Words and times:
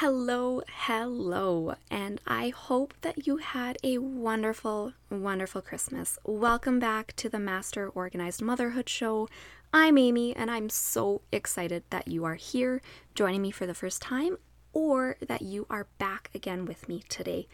Hello, 0.00 0.62
hello, 0.68 1.74
and 1.90 2.20
I 2.24 2.50
hope 2.50 2.94
that 3.00 3.26
you 3.26 3.38
had 3.38 3.78
a 3.82 3.98
wonderful, 3.98 4.92
wonderful 5.10 5.60
Christmas. 5.60 6.20
Welcome 6.22 6.78
back 6.78 7.16
to 7.16 7.28
the 7.28 7.40
Master 7.40 7.88
Organized 7.88 8.40
Motherhood 8.40 8.88
Show. 8.88 9.28
I'm 9.72 9.98
Amy, 9.98 10.36
and 10.36 10.52
I'm 10.52 10.68
so 10.68 11.22
excited 11.32 11.82
that 11.90 12.06
you 12.06 12.24
are 12.24 12.36
here 12.36 12.80
joining 13.16 13.42
me 13.42 13.50
for 13.50 13.66
the 13.66 13.74
first 13.74 14.00
time 14.00 14.38
or 14.72 15.16
that 15.20 15.42
you 15.42 15.66
are 15.68 15.88
back 15.98 16.30
again 16.32 16.64
with 16.64 16.88
me 16.88 17.02
today. 17.08 17.48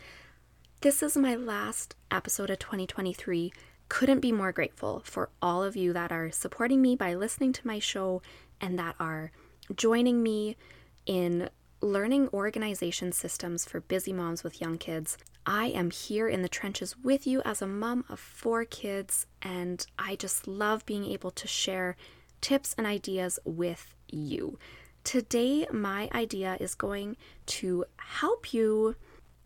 This 0.82 1.02
is 1.02 1.16
my 1.16 1.34
last 1.34 1.96
episode 2.11 2.50
of 2.50 2.58
2023. 2.58 3.54
Couldn't 3.88 4.20
be 4.20 4.32
more 4.32 4.52
grateful 4.52 5.00
for 5.06 5.30
all 5.40 5.64
of 5.64 5.76
you 5.76 5.95
that 5.95 6.12
are 6.12 6.30
supporting 6.30 6.82
me 6.82 6.95
by 6.95 7.14
listening 7.14 7.54
to 7.54 7.66
my 7.66 7.79
show 7.79 8.20
and 8.61 8.79
that 8.79 8.96
are 9.00 9.32
joining 9.74 10.22
me 10.22 10.58
in 11.06 11.48
learning 11.84 12.30
organization 12.32 13.12
systems 13.12 13.66
for 13.66 13.80
busy 13.80 14.12
moms 14.12 14.42
with 14.42 14.61
young 14.61 14.79
kids. 14.79 15.18
I 15.44 15.66
am 15.66 15.90
here 15.90 16.26
in 16.26 16.40
the 16.40 16.48
trenches 16.48 16.96
with 16.96 17.26
you 17.26 17.42
as 17.44 17.61
a 17.61 17.66
mom 17.66 18.06
of 18.08 18.18
four 18.18 18.64
kids, 18.64 19.26
and 19.42 19.86
I 19.98 20.16
just 20.16 20.48
love 20.48 20.86
being 20.86 21.04
able 21.04 21.30
to 21.32 21.46
share 21.46 21.96
tips 22.40 22.75
and 22.78 22.86
ideas 22.86 23.39
with 23.44 23.94
you. 24.08 24.58
Today, 25.04 25.66
my 25.70 26.08
idea 26.14 26.56
is 26.58 26.75
going 26.75 27.18
to 27.46 27.84
help 27.96 28.54
you 28.54 28.96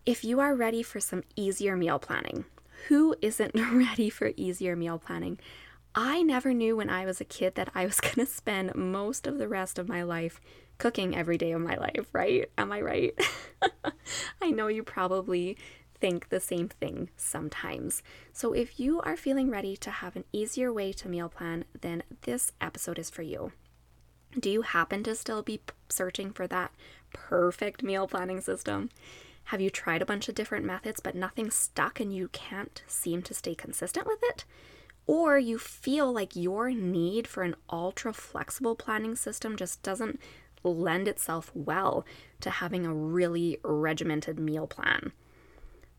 if 0.06 0.24
you 0.24 0.38
are 0.38 0.54
ready 0.54 0.84
for 0.84 1.00
some 1.00 1.24
easier 1.34 1.76
meal 1.76 1.98
planning. 1.98 2.44
Who 2.86 3.16
isn't 3.20 3.54
ready 3.72 4.08
for 4.08 4.30
easier 4.36 4.76
meal 4.76 4.98
planning? 4.98 5.40
I 5.92 6.22
never 6.22 6.54
knew 6.54 6.76
when 6.76 6.88
I 6.88 7.04
was 7.04 7.20
a 7.20 7.24
kid 7.24 7.56
that 7.56 7.70
I 7.74 7.84
was 7.84 8.00
going 8.00 8.14
to 8.14 8.26
spend 8.26 8.76
most 8.76 9.26
of 9.26 9.38
the 9.38 9.48
rest 9.48 9.76
of 9.76 9.88
my 9.88 10.04
life 10.04 10.40
cooking 10.78 11.16
every 11.16 11.36
day 11.36 11.52
of 11.52 11.60
my 11.60 11.76
life, 11.76 12.08
right? 12.12 12.50
Am 12.56 12.72
I 12.72 12.80
right? 12.80 13.14
I 14.42 14.50
know 14.50 14.68
you 14.68 14.82
probably 14.82 15.56
think 16.00 16.28
the 16.28 16.40
same 16.40 16.68
thing 16.68 17.10
sometimes. 17.16 18.02
So 18.32 18.52
if 18.52 18.78
you 18.78 19.00
are 19.00 19.16
feeling 19.16 19.50
ready 19.50 19.76
to 19.78 19.90
have 19.90 20.16
an 20.16 20.24
easier 20.32 20.72
way 20.72 20.92
to 20.92 21.08
meal 21.08 21.28
plan, 21.28 21.64
then 21.80 22.04
this 22.22 22.52
episode 22.60 22.98
is 22.98 23.10
for 23.10 23.22
you. 23.22 23.52
Do 24.38 24.50
you 24.50 24.62
happen 24.62 25.02
to 25.04 25.14
still 25.14 25.42
be 25.42 25.60
searching 25.88 26.30
for 26.30 26.46
that 26.46 26.72
perfect 27.12 27.82
meal 27.82 28.06
planning 28.06 28.40
system? 28.40 28.90
Have 29.44 29.60
you 29.60 29.70
tried 29.70 30.02
a 30.02 30.06
bunch 30.06 30.28
of 30.28 30.34
different 30.34 30.66
methods 30.66 31.00
but 31.00 31.14
nothing 31.14 31.50
stuck 31.50 32.00
and 32.00 32.14
you 32.14 32.28
can't 32.28 32.82
seem 32.86 33.22
to 33.22 33.34
stay 33.34 33.54
consistent 33.54 34.06
with 34.06 34.18
it? 34.22 34.44
Or 35.06 35.38
you 35.38 35.58
feel 35.58 36.12
like 36.12 36.36
your 36.36 36.70
need 36.70 37.26
for 37.26 37.42
an 37.42 37.56
ultra 37.72 38.12
flexible 38.12 38.76
planning 38.76 39.16
system 39.16 39.56
just 39.56 39.82
doesn't 39.82 40.20
lend 40.64 41.08
itself 41.08 41.50
well 41.54 42.04
to 42.40 42.50
having 42.50 42.86
a 42.86 42.94
really 42.94 43.58
regimented 43.62 44.38
meal 44.38 44.66
plan? 44.66 45.12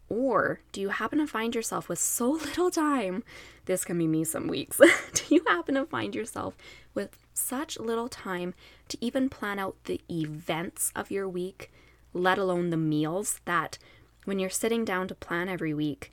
Or 0.10 0.60
do 0.72 0.82
you 0.82 0.90
happen 0.90 1.20
to 1.20 1.28
find 1.28 1.54
yourself 1.54 1.88
with 1.88 2.00
so 2.00 2.32
little 2.46 2.72
time? 2.72 3.24
This 3.66 3.86
can 3.86 3.98
be 3.98 4.08
me 4.08 4.24
some 4.24 4.48
weeks. 4.48 4.78
do 5.14 5.36
you 5.36 5.44
happen 5.48 5.76
to 5.76 5.86
find 5.86 6.16
yourself 6.16 6.58
with 6.94 7.18
such 7.34 7.80
little 7.80 8.10
time 8.10 8.54
to 8.90 8.98
even 9.00 9.30
plan 9.30 9.60
out 9.60 9.78
the 9.86 10.02
events 10.10 10.92
of 10.96 11.12
your 11.12 11.30
week, 11.30 11.72
let 12.14 12.38
alone 12.38 12.72
the 12.72 12.78
meals 12.78 13.40
that 13.46 13.78
when 14.26 14.40
you're 14.40 14.50
sitting 14.50 14.84
down 14.84 15.08
to 15.08 15.16
plan 15.16 15.48
every 15.48 15.74
week, 15.74 16.12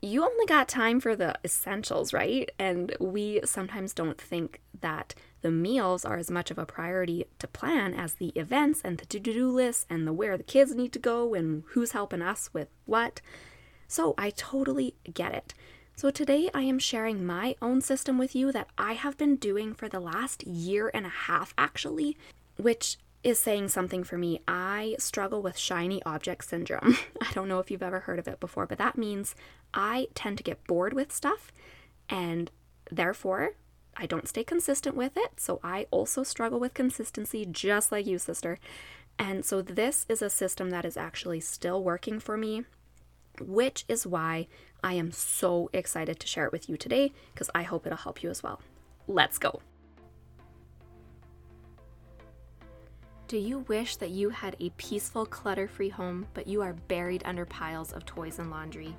you 0.00 0.24
only 0.24 0.46
got 0.46 0.68
time 0.68 1.00
for 1.00 1.14
the 1.14 1.38
essentials, 1.44 2.12
right? 2.12 2.50
And 2.58 2.94
we 2.98 3.40
sometimes 3.44 3.92
don't 3.92 4.20
think 4.20 4.60
that 4.80 5.14
the 5.42 5.50
meals 5.50 6.04
are 6.04 6.16
as 6.16 6.30
much 6.30 6.50
of 6.50 6.58
a 6.58 6.64
priority 6.64 7.26
to 7.38 7.46
plan 7.46 7.94
as 7.94 8.14
the 8.14 8.28
events 8.30 8.80
and 8.82 8.98
the 8.98 9.06
to 9.06 9.20
do 9.20 9.50
lists 9.50 9.86
and 9.90 10.06
the 10.06 10.12
where 10.12 10.36
the 10.36 10.42
kids 10.42 10.74
need 10.74 10.92
to 10.92 10.98
go 10.98 11.34
and 11.34 11.64
who's 11.70 11.92
helping 11.92 12.22
us 12.22 12.50
with 12.52 12.68
what. 12.86 13.20
So 13.88 14.14
I 14.16 14.30
totally 14.30 14.94
get 15.12 15.34
it. 15.34 15.52
So 15.96 16.10
today 16.10 16.48
I 16.54 16.62
am 16.62 16.78
sharing 16.78 17.26
my 17.26 17.56
own 17.60 17.80
system 17.80 18.18
with 18.18 18.34
you 18.34 18.50
that 18.52 18.68
I 18.78 18.94
have 18.94 19.18
been 19.18 19.36
doing 19.36 19.74
for 19.74 19.88
the 19.88 20.00
last 20.00 20.44
year 20.44 20.90
and 20.94 21.04
a 21.04 21.10
half 21.10 21.52
actually, 21.58 22.16
which 22.56 22.96
is 23.22 23.38
saying 23.38 23.68
something 23.68 24.02
for 24.02 24.16
me. 24.16 24.40
I 24.48 24.96
struggle 24.98 25.42
with 25.42 25.58
shiny 25.58 26.02
object 26.04 26.44
syndrome. 26.44 26.96
I 27.20 27.32
don't 27.32 27.48
know 27.48 27.58
if 27.58 27.70
you've 27.70 27.82
ever 27.82 28.00
heard 28.00 28.18
of 28.18 28.26
it 28.26 28.40
before, 28.40 28.66
but 28.66 28.78
that 28.78 28.98
means 28.98 29.34
I 29.74 30.08
tend 30.14 30.38
to 30.38 30.44
get 30.44 30.66
bored 30.66 30.92
with 30.92 31.12
stuff 31.12 31.52
and 32.08 32.50
therefore 32.90 33.52
I 33.96 34.06
don't 34.06 34.28
stay 34.28 34.44
consistent 34.44 34.96
with 34.96 35.16
it. 35.16 35.38
So 35.38 35.60
I 35.62 35.86
also 35.90 36.22
struggle 36.22 36.58
with 36.58 36.74
consistency, 36.74 37.46
just 37.50 37.92
like 37.92 38.06
you, 38.06 38.18
sister. 38.18 38.58
And 39.18 39.44
so 39.44 39.62
this 39.62 40.06
is 40.08 40.22
a 40.22 40.30
system 40.30 40.70
that 40.70 40.84
is 40.84 40.96
actually 40.96 41.40
still 41.40 41.82
working 41.82 42.18
for 42.18 42.36
me, 42.36 42.64
which 43.40 43.84
is 43.88 44.06
why 44.06 44.48
I 44.82 44.94
am 44.94 45.12
so 45.12 45.70
excited 45.72 46.18
to 46.20 46.26
share 46.26 46.46
it 46.46 46.52
with 46.52 46.68
you 46.68 46.76
today 46.76 47.12
because 47.32 47.50
I 47.54 47.62
hope 47.62 47.86
it'll 47.86 47.98
help 47.98 48.22
you 48.22 48.30
as 48.30 48.42
well. 48.42 48.60
Let's 49.06 49.38
go. 49.38 49.60
Do 53.28 53.38
you 53.38 53.60
wish 53.60 53.96
that 53.96 54.10
you 54.10 54.28
had 54.28 54.56
a 54.60 54.70
peaceful, 54.70 55.24
clutter 55.24 55.66
free 55.66 55.88
home, 55.88 56.26
but 56.34 56.46
you 56.46 56.60
are 56.60 56.74
buried 56.74 57.22
under 57.24 57.46
piles 57.46 57.92
of 57.92 58.04
toys 58.04 58.38
and 58.38 58.50
laundry? 58.50 58.94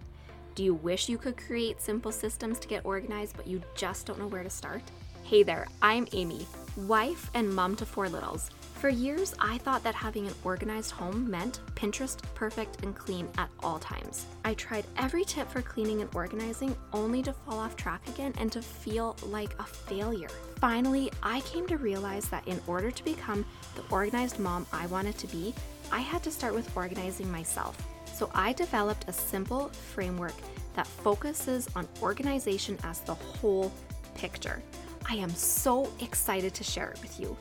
Do 0.56 0.64
you 0.64 0.76
wish 0.76 1.10
you 1.10 1.18
could 1.18 1.36
create 1.36 1.82
simple 1.82 2.12
systems 2.12 2.60
to 2.60 2.68
get 2.68 2.86
organized, 2.86 3.36
but 3.36 3.48
you 3.48 3.60
just 3.74 4.06
don't 4.06 4.20
know 4.20 4.28
where 4.28 4.44
to 4.44 4.52
start? 4.52 4.84
Hey 5.24 5.42
there, 5.42 5.66
I'm 5.82 6.08
Amy, 6.14 6.46
wife 6.78 7.32
and 7.34 7.50
mom 7.50 7.76
to 7.78 7.88
four 7.88 8.08
littles. 8.08 8.52
For 8.76 8.90
years, 8.90 9.34
I 9.40 9.58
thought 9.58 9.84
that 9.84 9.96
having 9.96 10.28
an 10.28 10.36
organized 10.44 10.92
home 10.92 11.28
meant 11.32 11.62
Pinterest 11.74 12.22
perfect 12.36 12.84
and 12.84 12.94
clean 12.96 13.30
at 13.40 13.50
all 13.64 13.80
times. 13.80 14.28
I 14.46 14.54
tried 14.54 14.86
every 14.98 15.24
tip 15.24 15.50
for 15.50 15.64
cleaning 15.64 16.02
and 16.02 16.16
organizing 16.16 16.76
only 16.92 17.24
to 17.24 17.34
fall 17.34 17.58
off 17.58 17.76
track 17.76 18.08
again 18.08 18.34
and 18.38 18.52
to 18.52 18.62
feel 18.62 19.16
like 19.26 19.56
a 19.58 19.64
failure. 19.64 20.30
Finally, 20.58 21.12
I 21.24 21.40
came 21.42 21.66
to 21.68 21.78
realize 21.78 22.28
that 22.30 22.48
in 22.48 22.62
order 22.68 22.92
to 22.92 23.04
become 23.04 23.44
the 23.76 23.84
organized 23.90 24.38
mom 24.38 24.68
I 24.72 24.86
wanted 24.86 25.18
to 25.18 25.28
be, 25.28 25.56
I 25.92 26.02
had 26.02 26.22
to 26.24 26.32
start 26.32 26.54
with 26.54 26.78
organizing 26.78 27.32
myself. 27.32 27.76
So 28.14 28.30
I 28.34 28.54
developed 28.54 29.06
a 29.08 29.14
simple 29.14 29.70
framework 29.70 30.36
that 30.76 30.88
focuses 30.88 31.68
on 31.76 31.88
organization 32.02 32.78
as 32.84 33.00
the 33.02 33.16
whole 33.16 33.72
picture. 34.16 34.62
I 35.10 35.16
am 35.16 35.30
so 35.32 35.92
excited 36.00 36.54
to 36.54 36.64
share 36.64 36.92
it 36.92 37.02
with 37.02 37.20
you. 37.20 37.36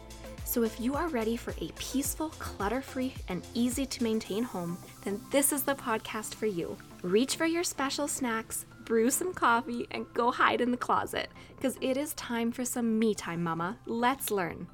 So, 0.44 0.64
if 0.64 0.78
you 0.78 0.94
are 0.96 1.08
ready 1.08 1.36
for 1.36 1.54
a 1.62 1.70
peaceful, 1.78 2.28
clutter 2.38 2.82
free, 2.82 3.14
and 3.28 3.46
easy 3.54 3.86
to 3.86 4.02
maintain 4.02 4.42
home, 4.42 4.76
then 5.02 5.18
this 5.30 5.50
is 5.50 5.62
the 5.62 5.74
podcast 5.74 6.34
for 6.34 6.44
you. 6.44 6.76
Reach 7.02 7.36
for 7.36 7.46
your 7.46 7.64
special 7.64 8.06
snacks, 8.06 8.66
brew 8.84 9.10
some 9.10 9.32
coffee, 9.32 9.86
and 9.92 10.04
go 10.12 10.30
hide 10.30 10.60
in 10.60 10.70
the 10.70 10.76
closet, 10.76 11.30
because 11.56 11.78
it 11.80 11.96
is 11.96 12.12
time 12.14 12.52
for 12.52 12.66
some 12.66 12.98
me 12.98 13.14
time, 13.14 13.42
mama. 13.42 13.78
Let's 13.86 14.30
learn. 14.30 14.66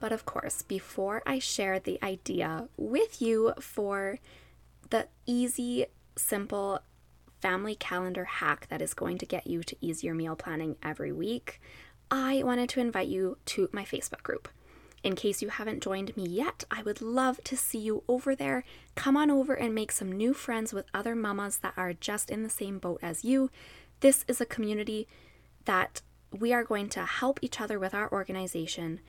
But 0.00 0.12
of 0.12 0.24
course, 0.24 0.62
before 0.62 1.22
I 1.26 1.38
share 1.38 1.78
the 1.78 1.98
idea 2.02 2.68
with 2.76 3.20
you 3.20 3.52
for 3.60 4.18
the 4.90 5.08
easy, 5.26 5.86
simple 6.16 6.80
family 7.40 7.74
calendar 7.74 8.24
hack 8.24 8.66
that 8.68 8.82
is 8.82 8.94
going 8.94 9.18
to 9.18 9.26
get 9.26 9.46
you 9.46 9.62
to 9.62 9.76
easier 9.80 10.14
meal 10.14 10.36
planning 10.36 10.76
every 10.82 11.12
week, 11.12 11.60
I 12.10 12.42
wanted 12.42 12.68
to 12.70 12.80
invite 12.80 13.08
you 13.08 13.38
to 13.46 13.68
my 13.72 13.84
Facebook 13.84 14.22
group. 14.22 14.48
In 15.04 15.14
case 15.14 15.42
you 15.42 15.48
haven't 15.48 15.82
joined 15.82 16.16
me 16.16 16.26
yet, 16.26 16.64
I 16.70 16.82
would 16.82 17.00
love 17.00 17.42
to 17.44 17.56
see 17.56 17.78
you 17.78 18.02
over 18.08 18.34
there. 18.34 18.64
Come 18.96 19.16
on 19.16 19.30
over 19.30 19.54
and 19.54 19.74
make 19.74 19.92
some 19.92 20.10
new 20.10 20.34
friends 20.34 20.72
with 20.72 20.86
other 20.92 21.14
mamas 21.14 21.58
that 21.58 21.74
are 21.76 21.92
just 21.92 22.30
in 22.30 22.42
the 22.42 22.48
same 22.48 22.78
boat 22.78 22.98
as 23.02 23.24
you. 23.24 23.50
This 24.00 24.24
is 24.26 24.40
a 24.40 24.46
community 24.46 25.06
that 25.66 26.02
we 26.36 26.52
are 26.52 26.64
going 26.64 26.88
to 26.90 27.04
help 27.04 27.38
each 27.42 27.60
other 27.60 27.78
with 27.78 27.94
our 27.94 28.10
organization 28.10 29.00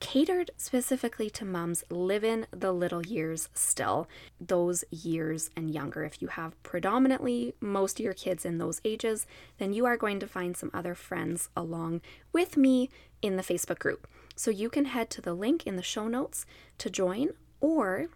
catered 0.00 0.50
specifically 0.56 1.28
to 1.30 1.44
moms 1.44 1.84
living 1.90 2.46
the 2.50 2.72
little 2.72 3.04
years 3.04 3.48
still, 3.54 4.08
those 4.40 4.84
years 4.90 5.50
and 5.56 5.70
younger. 5.70 6.04
If 6.04 6.22
you 6.22 6.28
have 6.28 6.60
predominantly 6.62 7.54
most 7.60 7.98
of 7.98 8.04
your 8.04 8.14
kids 8.14 8.44
in 8.44 8.58
those 8.58 8.80
ages, 8.84 9.26
then 9.58 9.72
you 9.72 9.86
are 9.86 9.96
going 9.96 10.20
to 10.20 10.26
find 10.26 10.56
some 10.56 10.70
other 10.72 10.94
friends 10.94 11.48
along 11.56 12.00
with 12.32 12.56
me 12.56 12.90
in 13.22 13.36
the 13.36 13.42
Facebook 13.42 13.78
group. 13.78 14.06
So 14.36 14.50
you 14.50 14.70
can 14.70 14.84
head 14.84 15.10
to 15.10 15.20
the 15.20 15.34
link 15.34 15.66
in 15.66 15.76
the 15.76 15.82
show 15.82 16.06
notes 16.06 16.46
to 16.78 16.88
join, 16.88 17.30
or 17.60 18.06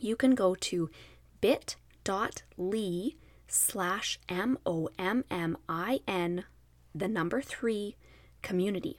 you 0.00 0.16
can 0.16 0.34
go 0.34 0.54
to 0.56 0.90
bit.ly 1.40 3.10
slash 3.46 4.18
M 4.28 4.58
O 4.66 4.88
M 4.98 5.24
M 5.30 5.56
I 5.68 6.00
N, 6.08 6.44
the 6.92 7.06
number 7.06 7.40
three 7.40 7.94
community 8.42 8.98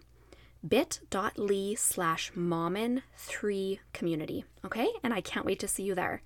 bit.ly 0.67 1.75
slash 1.75 2.31
mommin3 2.33 3.79
community. 3.93 4.45
Okay? 4.65 4.87
And 5.03 5.13
I 5.13 5.21
can't 5.21 5.45
wait 5.45 5.59
to 5.59 5.67
see 5.67 5.83
you 5.83 5.95
there. 5.95 6.21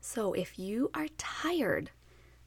So 0.00 0.32
if 0.32 0.58
you 0.58 0.90
are 0.94 1.08
tired 1.18 1.90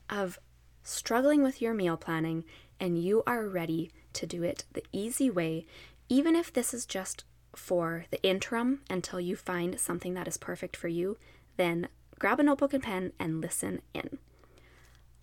of 0.09 0.39
struggling 0.83 1.41
with 1.41 1.61
your 1.61 1.73
meal 1.73 1.97
planning 1.97 2.43
and 2.79 3.01
you 3.01 3.23
are 3.25 3.47
ready 3.47 3.91
to 4.13 4.25
do 4.25 4.43
it 4.43 4.65
the 4.73 4.83
easy 4.91 5.29
way, 5.29 5.65
even 6.09 6.35
if 6.35 6.51
this 6.51 6.73
is 6.73 6.85
just 6.85 7.23
for 7.55 8.05
the 8.11 8.21
interim 8.21 8.81
until 8.89 9.19
you 9.19 9.35
find 9.35 9.79
something 9.79 10.13
that 10.13 10.27
is 10.27 10.37
perfect 10.37 10.75
for 10.75 10.87
you, 10.87 11.17
then 11.57 11.87
grab 12.19 12.39
a 12.39 12.43
notebook 12.43 12.73
and 12.73 12.83
pen 12.83 13.13
and 13.19 13.41
listen 13.41 13.81
in. 13.93 14.19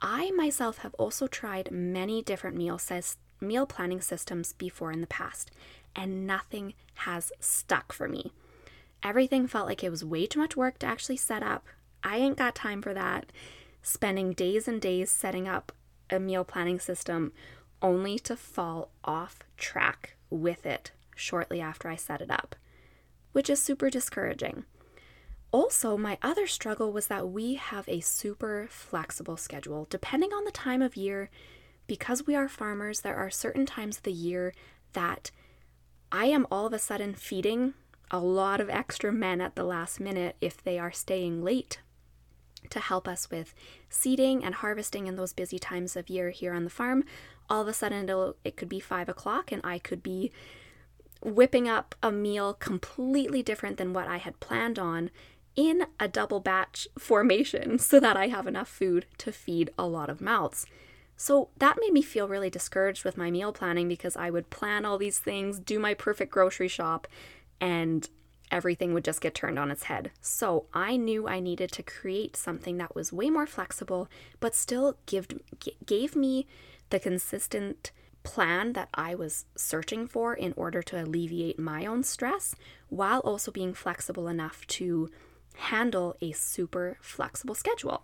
I 0.01 0.31
myself 0.33 0.79
have 0.79 0.95
also 0.95 1.27
tried 1.27 1.71
many 1.71 2.23
different 2.23 2.57
meal 2.57 2.79
says 2.79 3.17
meal 3.41 3.67
planning 3.67 4.01
systems 4.01 4.53
before 4.53 4.93
in 4.93 5.01
the 5.01 5.07
past, 5.07 5.51
and 5.95 6.27
nothing 6.27 6.75
has 6.95 7.33
stuck 7.41 7.93
for 7.93 8.09
me. 8.09 8.33
Everything 9.03 9.47
felt 9.47 9.67
like 9.67 9.83
it 9.83 9.91
was 9.91 10.05
way 10.05 10.27
too 10.27 10.39
much 10.39 10.57
work 10.57 10.79
to 10.79 10.87
actually 10.87 11.17
set 11.17 11.43
up. 11.43 11.67
I 12.05 12.19
ain't 12.19 12.39
got 12.39 12.55
time 12.55 12.83
for 12.83 12.95
that. 12.95 13.33
Spending 13.83 14.33
days 14.33 14.69
and 14.69 14.81
days 14.81 15.11
setting 15.11 15.49
up 15.49 15.73
a 16.09 16.21
meal 16.21 16.45
planning 16.45 16.79
system 16.79 17.33
only 17.81 18.19
to 18.21 18.37
fall 18.37 18.91
off 19.05 19.41
track 19.57 20.17
with 20.31 20.65
it 20.65 20.93
shortly 21.17 21.61
after 21.61 21.89
I 21.89 21.97
set 21.97 22.21
it 22.21 22.31
up, 22.31 22.55
which 23.33 23.51
is 23.51 23.61
super 23.61 23.91
discouraging. 23.91 24.65
Also, 25.51 25.99
my 25.99 26.17
other 26.23 26.47
struggle 26.47 26.93
was 26.93 27.09
that 27.09 27.29
we 27.29 27.55
have 27.55 27.87
a 27.89 28.01
super 28.01 28.67
flexible 28.71 29.37
schedule. 29.37 29.87
Depending 29.91 30.33
on 30.33 30.45
the 30.45 30.51
time 30.51 30.81
of 30.81 30.97
year, 30.97 31.29
because 31.87 32.27
we 32.27 32.35
are 32.35 32.49
farmers, 32.49 33.01
there 33.01 33.17
are 33.17 33.31
certain 33.31 33.67
times 33.67 33.99
of 33.99 34.05
the 34.05 34.13
year 34.13 34.55
that 34.95 35.31
I 36.15 36.27
am 36.27 36.47
all 36.51 36.67
of 36.67 36.75
a 36.75 36.79
sudden 36.79 37.15
feeding 37.15 37.73
a 38.11 38.19
lot 38.19 38.61
of 38.61 38.69
extra 38.69 39.11
men 39.11 39.41
at 39.41 39.57
the 39.57 39.65
last 39.65 39.99
minute 39.99 40.37
if 40.43 40.63
they 40.63 40.79
are 40.79 40.93
staying 40.93 41.43
late 41.43 41.81
to 42.69 42.81
help 42.81 43.09
us 43.09 43.31
with 43.31 43.55
seeding 43.89 44.45
and 44.45 44.57
harvesting 44.57 45.07
in 45.07 45.17
those 45.17 45.33
busy 45.33 45.59
times 45.59 45.97
of 45.97 46.11
year 46.11 46.29
here 46.29 46.53
on 46.53 46.65
the 46.65 46.71
farm. 46.71 47.05
All 47.49 47.63
of 47.63 47.69
a 47.69 47.73
sudden, 47.73 48.35
it 48.45 48.57
could 48.57 48.69
be 48.69 48.79
five 48.79 49.09
o'clock, 49.09 49.51
and 49.51 49.63
I 49.65 49.79
could 49.79 50.03
be 50.03 50.31
whipping 51.23 51.67
up 51.67 51.95
a 52.03 52.13
meal 52.13 52.53
completely 52.53 53.43
different 53.43 53.79
than 53.79 53.95
what 53.95 54.07
I 54.07 54.19
had 54.19 54.39
planned 54.39 54.79
on 54.79 55.11
in 55.57 55.87
a 55.99 56.09
double 56.09 56.41
batch 56.41 56.87
formation 56.99 57.79
so 57.79 57.99
that 57.99 58.19
I 58.19 58.29
have 58.29 58.47
enough 58.47 58.69
food 58.69 59.07
to 59.19 59.33
feed 59.33 59.71
a 59.79 59.87
lot 59.87 60.11
of 60.11 60.21
mouths. 60.21 60.67
So 61.23 61.51
that 61.59 61.79
made 61.81 61.93
me 61.93 62.03
feel 62.03 62.27
really 62.27 62.51
discouraged 62.51 63.05
with 63.05 63.17
my 63.17 63.31
meal 63.31 63.53
planning 63.53 63.87
because 63.87 64.17
I 64.17 64.29
would 64.29 64.51
plan 64.51 64.85
all 64.85 64.99
these 64.99 65.21
things, 65.21 65.61
do 65.61 65.79
my 65.79 65.95
perfect 65.95 66.33
grocery 66.33 66.67
shop, 66.67 67.07
and 67.61 68.09
everything 68.51 68.93
would 68.93 69.05
just 69.05 69.21
get 69.21 69.33
turned 69.33 69.57
on 69.57 69.71
its 69.71 69.85
head. 69.85 70.11
So 70.21 70.67
I 70.75 70.97
knew 70.97 71.29
I 71.29 71.39
needed 71.39 71.71
to 71.73 71.85
create 71.85 72.35
something 72.35 72.77
that 72.79 72.97
was 72.97 73.13
way 73.13 73.31
more 73.31 73.47
flexible, 73.47 74.09
but 74.41 74.57
still 74.57 74.97
give, 75.07 75.29
gave 75.87 76.17
me 76.17 76.49
the 76.91 76.99
consistent 76.99 77.93
plan 78.25 78.73
that 78.73 78.89
I 78.93 79.15
was 79.15 79.45
searching 79.55 80.09
for 80.09 80.35
in 80.35 80.53
order 80.57 80.83
to 80.83 81.05
alleviate 81.05 81.57
my 81.57 81.87
own 81.87 82.03
stress 82.03 82.57
while 82.89 83.21
also 83.21 83.53
being 83.53 83.75
flexible 83.75 84.27
enough 84.27 84.67
to 84.79 85.09
handle 85.55 86.17
a 86.21 86.33
super 86.33 86.99
flexible 87.01 87.55
schedule. 87.55 88.03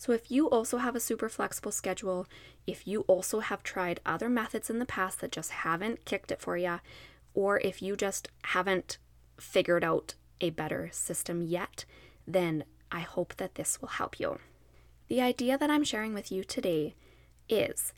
So, 0.00 0.12
if 0.12 0.30
you 0.30 0.48
also 0.48 0.78
have 0.78 0.96
a 0.96 0.98
super 0.98 1.28
flexible 1.28 1.72
schedule, 1.72 2.26
if 2.66 2.88
you 2.88 3.02
also 3.02 3.40
have 3.40 3.62
tried 3.62 4.00
other 4.06 4.30
methods 4.30 4.70
in 4.70 4.78
the 4.78 4.86
past 4.86 5.20
that 5.20 5.30
just 5.30 5.50
haven't 5.50 6.06
kicked 6.06 6.32
it 6.32 6.40
for 6.40 6.56
you, 6.56 6.80
or 7.34 7.60
if 7.60 7.82
you 7.82 7.96
just 7.96 8.28
haven't 8.44 8.96
figured 9.38 9.84
out 9.84 10.14
a 10.40 10.48
better 10.48 10.88
system 10.90 11.42
yet, 11.42 11.84
then 12.26 12.64
I 12.90 13.00
hope 13.00 13.36
that 13.36 13.56
this 13.56 13.82
will 13.82 13.90
help 13.90 14.18
you. 14.18 14.38
The 15.08 15.20
idea 15.20 15.58
that 15.58 15.68
I'm 15.68 15.84
sharing 15.84 16.14
with 16.14 16.32
you 16.32 16.44
today 16.44 16.94
is 17.50 17.92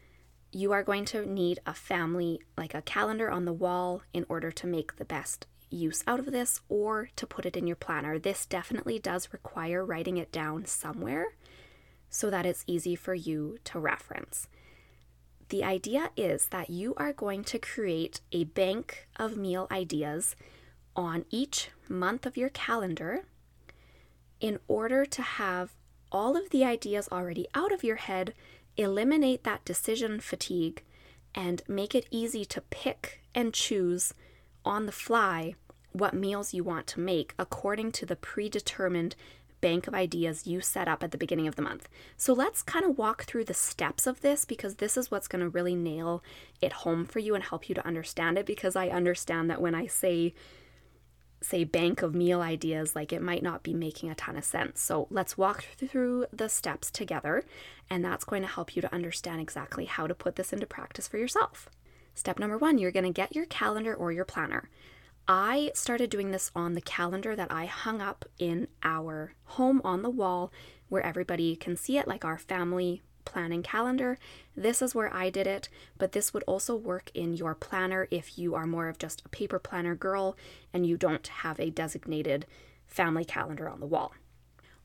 you 0.51 0.73
are 0.73 0.83
going 0.83 1.05
to 1.05 1.25
need 1.25 1.61
a 1.65 1.73
family, 1.73 2.41
like 2.59 2.75
a 2.75 2.83
calendar 2.83 3.31
on 3.31 3.45
the 3.45 3.53
wall, 3.53 4.03
in 4.13 4.27
order 4.29 4.51
to 4.51 4.67
make 4.67 4.97
the 4.97 5.05
best 5.05 5.47
use 5.71 6.03
out 6.09 6.19
of 6.19 6.33
this 6.33 6.63
or 6.69 7.11
to 7.15 7.29
put 7.29 7.47
it 7.47 7.57
in 7.57 7.69
your 7.69 7.77
planner. 7.77 8.19
This 8.19 8.45
definitely 8.45 8.99
does 8.99 9.33
require 9.33 9.85
writing 9.85 10.17
it 10.17 10.33
down 10.33 10.67
somewhere 10.67 11.37
so 12.13 12.29
that 12.31 12.45
it's 12.47 12.63
easy 12.67 12.95
for 12.95 13.15
you 13.15 13.59
to 13.65 13.81
reference. 13.81 14.47
The 15.49 15.65
idea 15.65 16.11
is 16.15 16.47
that 16.47 16.71
you 16.71 16.95
are 16.99 17.13
going 17.13 17.43
to 17.45 17.59
create 17.59 18.21
a 18.31 18.45
bank 18.45 19.09
of 19.17 19.37
meal 19.37 19.67
ideas 19.71 20.37
on 20.95 21.25
each 21.31 21.71
month 21.89 22.27
of 22.27 22.37
your 22.37 22.51
calendar 22.51 23.25
in 24.41 24.59
order 24.69 25.07
to 25.07 25.23
have 25.23 25.73
all 26.11 26.37
of 26.37 26.51
the 26.51 26.65
ideas 26.65 27.09
already 27.11 27.49
out 27.55 27.73
of 27.73 27.83
your 27.83 27.97
head 27.97 28.35
eliminate 28.77 29.43
that 29.45 29.65
decision 29.65 30.21
fatigue 30.21 30.83
and 31.35 31.63
make 31.67 31.95
it 31.95 32.07
easy 32.11 32.45
to 32.45 32.61
pick 32.61 33.23
and 33.35 33.55
choose 33.55 34.13
on 34.67 34.85
the 34.85 34.93
fly 34.93 35.55
what 35.93 36.13
meals 36.13 36.53
you 36.53 36.63
want 36.63 36.87
to 36.87 37.01
make 37.01 37.35
according 37.39 37.91
to 37.93 38.05
the 38.05 38.17
predetermined 38.17 39.17
bank 39.63 39.87
of 39.87 39.95
ideas 39.95 40.47
you 40.47 40.61
set 40.61 40.89
up 40.89 41.03
at 41.03 41.11
the 41.11 41.17
beginning 41.17 41.49
of 41.49 41.57
the 41.57 41.63
month. 41.63 41.89
So 42.19 42.35
let's 42.35 42.63
kind 42.63 42.85
of 42.85 42.99
walk 42.99 43.25
through 43.25 43.47
the 43.47 43.55
steps 43.55 44.07
of 44.07 44.21
this 44.21 44.45
because 44.45 44.75
this 44.75 44.99
is 44.99 45.11
what's 45.11 45.29
going 45.29 45.41
to 45.41 45.49
really 45.49 45.75
nail 45.75 46.23
it 46.61 46.73
home 46.73 47.07
for 47.07 47.21
you 47.21 47.35
and 47.35 47.43
help 47.43 47.71
you 47.71 47.75
to 47.75 47.87
understand 47.87 48.37
it 48.37 48.45
because 48.45 48.77
I 48.77 48.89
understand 48.89 49.49
that 49.49 49.63
when 49.63 49.75
I 49.75 49.87
say 49.87 50.35
say 51.41 51.65
bank 51.65 52.03
of 52.03 52.15
meal 52.15 52.41
ideas 52.41 52.95
like 52.95 53.13
it 53.13 53.21
might 53.23 53.43
not 53.43 53.63
be 53.63 53.75
making 53.75 54.11
a 54.11 54.15
ton 54.15 54.37
of 54.37 54.45
sense. 54.45 54.81
So 54.81 55.09
let's 55.11 55.39
walk 55.39 55.65
through 55.77 56.27
the 56.33 56.49
steps 56.49 56.91
together 56.91 57.45
and 57.91 58.05
that's 58.05 58.25
going 58.25 58.43
to 58.43 58.49
help 58.49 58.77
you 58.77 58.83
to 58.83 58.95
understand 58.95 59.41
exactly 59.41 59.87
how 59.87 60.07
to 60.07 60.15
put 60.15 60.37
this 60.37 60.53
into 60.53 60.67
practice 60.67 61.09
for 61.09 61.19
yourself. 61.19 61.69
Step 62.15 62.39
number 62.39 62.59
1, 62.59 62.79
you're 62.79 62.93
going 62.93 63.05
to 63.05 63.11
get 63.11 63.35
your 63.35 63.47
calendar 63.47 63.95
or 63.95 64.13
your 64.13 64.25
planner. 64.25 64.69
I 65.29 65.71
started 65.75 66.11
doing 66.11 66.31
this 66.31 66.51
on 66.55 66.75
the 66.75 66.81
calendar 66.81 67.37
that 67.37 67.53
I 67.53 67.67
hung 67.67 68.01
up 68.01 68.25
in 68.39 68.67
our 68.83 69.35
home 69.45 69.81
on 69.85 70.03
the 70.03 70.11
wall 70.11 70.53
where 70.89 71.03
everybody 71.03 71.55
can 71.57 71.77
see 71.77 71.97
it, 71.97 72.09
like 72.09 72.25
our 72.25 72.39
family 72.39 73.03
planning 73.25 73.63
calendar. 73.63 74.19
This 74.57 74.83
is 74.83 74.95
where 74.95 75.15
I 75.15 75.31
did 75.31 75.47
it, 75.47 75.69
but 75.97 76.13
this 76.13 76.35
would 76.35 76.43
also 76.45 76.75
work 76.75 77.11
in 77.15 77.35
your 77.35 77.55
planner 77.55 78.09
if 78.11 78.37
you 78.37 78.55
are 78.55 78.67
more 78.67 78.89
of 78.89 78.99
just 78.99 79.23
a 79.25 79.29
paper 79.29 79.59
planner 79.59 79.95
girl 79.95 80.37
and 80.73 80.87
you 80.87 80.97
don't 80.97 81.27
have 81.27 81.61
a 81.61 81.71
designated 81.71 82.47
family 82.87 83.25
calendar 83.25 83.69
on 83.69 83.81
the 83.81 83.87
wall. 83.87 84.13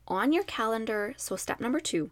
On 0.06 0.32
your 0.32 0.44
calendar, 0.44 1.14
so 1.16 1.36
step 1.36 1.60
number 1.60 1.80
two, 1.80 2.10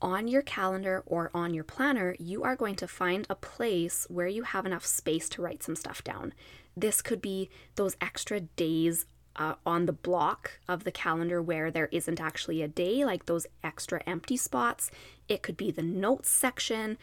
on 0.00 0.28
your 0.28 0.42
calendar 0.42 1.02
or 1.06 1.30
on 1.34 1.54
your 1.54 1.64
planner, 1.64 2.16
you 2.18 2.42
are 2.44 2.56
going 2.56 2.76
to 2.76 2.88
find 2.88 3.26
a 3.28 3.34
place 3.34 4.06
where 4.08 4.26
you 4.28 4.44
have 4.44 4.64
enough 4.64 4.86
space 4.86 5.28
to 5.28 5.42
write 5.42 5.62
some 5.62 5.76
stuff 5.76 6.02
down. 6.02 6.32
This 6.78 7.02
could 7.02 7.20
be 7.20 7.50
those 7.74 7.96
extra 8.00 8.40
days 8.40 9.06
uh, 9.34 9.54
on 9.66 9.86
the 9.86 9.92
block 9.92 10.60
of 10.68 10.84
the 10.84 10.92
calendar 10.92 11.42
where 11.42 11.70
there 11.70 11.88
isn't 11.90 12.20
actually 12.20 12.62
a 12.62 12.68
day, 12.68 13.04
like 13.04 13.26
those 13.26 13.46
extra 13.64 14.00
empty 14.06 14.36
spots. 14.36 14.90
It 15.28 15.42
could 15.42 15.56
be 15.56 15.72
the 15.72 15.82
notes 15.82 16.28
section. 16.28 16.96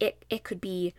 It, 0.00 0.24
it 0.30 0.42
could 0.42 0.60
be 0.60 0.94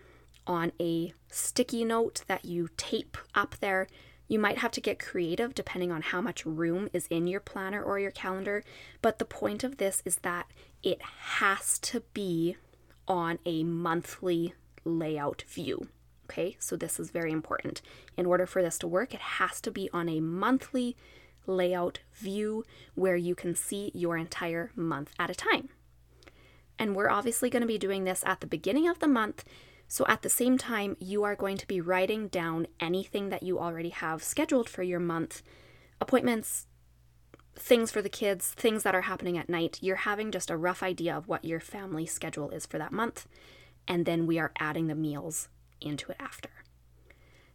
on 0.45 0.71
a 0.79 1.13
sticky 1.31 1.83
note 1.83 2.23
that 2.27 2.45
you 2.45 2.69
tape 2.77 3.17
up 3.33 3.55
there. 3.59 3.87
You 4.27 4.37
might 4.37 4.59
have 4.59 4.71
to 4.71 4.81
get 4.81 4.99
creative 4.99 5.55
depending 5.55 5.91
on 5.91 6.03
how 6.03 6.21
much 6.21 6.45
room 6.45 6.89
is 6.93 7.07
in 7.07 7.25
your 7.25 7.39
planner 7.39 7.81
or 7.81 7.97
your 7.97 8.11
calendar. 8.11 8.63
But 9.01 9.17
the 9.17 9.25
point 9.25 9.63
of 9.63 9.77
this 9.77 10.03
is 10.05 10.17
that 10.17 10.47
it 10.83 11.01
has 11.01 11.79
to 11.79 12.01
be 12.13 12.55
on 13.07 13.39
a 13.45 13.63
monthly 13.63 14.53
layout 14.83 15.43
view. 15.47 15.87
Okay, 16.25 16.57
so 16.59 16.75
this 16.75 16.99
is 16.99 17.11
very 17.11 17.31
important. 17.31 17.81
In 18.17 18.25
order 18.25 18.45
for 18.45 18.61
this 18.61 18.79
to 18.79 18.87
work, 18.87 19.13
it 19.13 19.19
has 19.19 19.61
to 19.61 19.71
be 19.71 19.89
on 19.93 20.09
a 20.09 20.19
monthly 20.19 20.97
layout 21.45 21.99
view 22.15 22.65
where 22.95 23.15
you 23.15 23.35
can 23.35 23.55
see 23.55 23.91
your 23.93 24.17
entire 24.17 24.71
month 24.75 25.13
at 25.19 25.29
a 25.29 25.35
time. 25.35 25.69
And 26.79 26.95
we're 26.95 27.09
obviously 27.09 27.49
going 27.49 27.61
to 27.61 27.67
be 27.67 27.77
doing 27.77 28.03
this 28.03 28.23
at 28.25 28.41
the 28.41 28.47
beginning 28.47 28.87
of 28.87 28.99
the 28.99 29.07
month. 29.07 29.45
So 29.87 30.03
at 30.07 30.23
the 30.23 30.29
same 30.29 30.57
time, 30.57 30.97
you 30.99 31.23
are 31.23 31.35
going 31.35 31.57
to 31.57 31.67
be 31.67 31.79
writing 31.79 32.27
down 32.27 32.65
anything 32.79 33.29
that 33.29 33.43
you 33.43 33.59
already 33.59 33.89
have 33.89 34.23
scheduled 34.23 34.67
for 34.67 34.81
your 34.81 34.99
month 34.99 35.43
appointments, 36.01 36.65
things 37.55 37.91
for 37.91 38.01
the 38.01 38.09
kids, 38.09 38.51
things 38.53 38.83
that 38.83 38.95
are 38.95 39.01
happening 39.01 39.37
at 39.37 39.47
night. 39.47 39.77
You're 39.81 39.97
having 39.97 40.31
just 40.31 40.49
a 40.49 40.57
rough 40.57 40.81
idea 40.81 41.15
of 41.15 41.27
what 41.27 41.45
your 41.45 41.59
family 41.59 42.07
schedule 42.07 42.49
is 42.49 42.65
for 42.65 42.79
that 42.79 42.91
month. 42.91 43.27
And 43.87 44.05
then 44.05 44.25
we 44.25 44.39
are 44.39 44.51
adding 44.59 44.87
the 44.87 44.95
meals 44.95 45.47
into 45.85 46.11
it 46.11 46.17
after. 46.19 46.49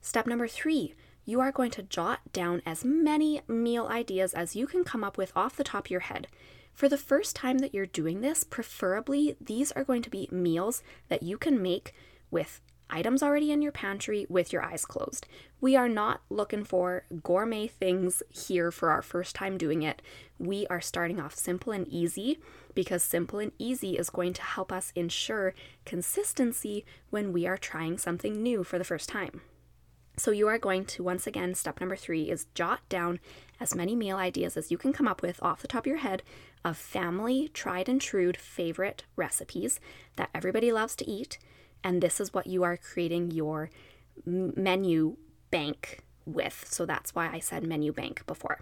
Step 0.00 0.26
number 0.26 0.48
three, 0.48 0.94
you 1.24 1.40
are 1.40 1.52
going 1.52 1.70
to 1.72 1.82
jot 1.82 2.20
down 2.32 2.62
as 2.64 2.84
many 2.84 3.42
meal 3.46 3.86
ideas 3.86 4.34
as 4.34 4.56
you 4.56 4.66
can 4.66 4.84
come 4.84 5.04
up 5.04 5.18
with 5.18 5.32
off 5.36 5.56
the 5.56 5.64
top 5.64 5.86
of 5.86 5.90
your 5.90 6.00
head. 6.00 6.26
For 6.72 6.88
the 6.88 6.96
first 6.96 7.36
time 7.36 7.58
that 7.58 7.74
you're 7.74 7.86
doing 7.86 8.20
this, 8.20 8.42
preferably 8.42 9.36
these 9.40 9.70
are 9.72 9.84
going 9.84 10.02
to 10.02 10.10
be 10.10 10.28
meals 10.32 10.82
that 11.08 11.22
you 11.22 11.36
can 11.36 11.60
make 11.60 11.92
with 12.30 12.60
items 12.88 13.22
already 13.22 13.52
in 13.52 13.62
your 13.62 13.72
pantry 13.72 14.26
with 14.28 14.52
your 14.52 14.62
eyes 14.62 14.84
closed. 14.84 15.26
We 15.60 15.76
are 15.76 15.88
not 15.88 16.22
looking 16.28 16.64
for 16.64 17.04
gourmet 17.22 17.66
things 17.68 18.22
here 18.30 18.70
for 18.70 18.90
our 18.90 19.02
first 19.02 19.34
time 19.34 19.58
doing 19.58 19.82
it. 19.82 20.02
We 20.38 20.66
are 20.68 20.80
starting 20.80 21.20
off 21.20 21.36
simple 21.36 21.72
and 21.72 21.86
easy 21.88 22.40
because 22.74 23.02
simple 23.02 23.38
and 23.38 23.52
easy 23.58 23.96
is 23.98 24.10
going 24.10 24.32
to 24.34 24.42
help 24.42 24.72
us 24.72 24.92
ensure 24.94 25.54
consistency 25.84 26.84
when 27.10 27.32
we 27.32 27.46
are 27.46 27.58
trying 27.58 27.98
something 27.98 28.42
new 28.42 28.64
for 28.64 28.78
the 28.78 28.84
first 28.84 29.08
time. 29.08 29.42
So 30.16 30.32
you 30.32 30.48
are 30.48 30.58
going 30.58 30.84
to, 30.86 31.02
once 31.02 31.26
again, 31.26 31.54
step 31.54 31.80
number 31.80 31.96
three 31.96 32.30
is 32.30 32.46
jot 32.54 32.86
down 32.88 33.20
as 33.58 33.74
many 33.74 33.96
meal 33.96 34.16
ideas 34.16 34.56
as 34.56 34.70
you 34.70 34.76
can 34.76 34.92
come 34.92 35.08
up 35.08 35.22
with 35.22 35.42
off 35.42 35.62
the 35.62 35.68
top 35.68 35.84
of 35.84 35.86
your 35.86 35.98
head 35.98 36.22
of 36.64 36.76
family 36.76 37.48
tried 37.48 37.88
and 37.88 38.00
true 38.00 38.32
favorite 38.34 39.04
recipes 39.16 39.80
that 40.16 40.28
everybody 40.34 40.72
loves 40.72 40.94
to 40.96 41.08
eat. 41.08 41.38
And 41.82 42.02
this 42.02 42.20
is 42.20 42.34
what 42.34 42.46
you 42.46 42.62
are 42.62 42.76
creating 42.76 43.30
your 43.30 43.70
menu 44.26 45.16
bank 45.50 46.00
with. 46.26 46.66
So 46.68 46.84
that's 46.84 47.14
why 47.14 47.30
I 47.32 47.38
said 47.38 47.66
menu 47.66 47.92
bank 47.92 48.26
before. 48.26 48.60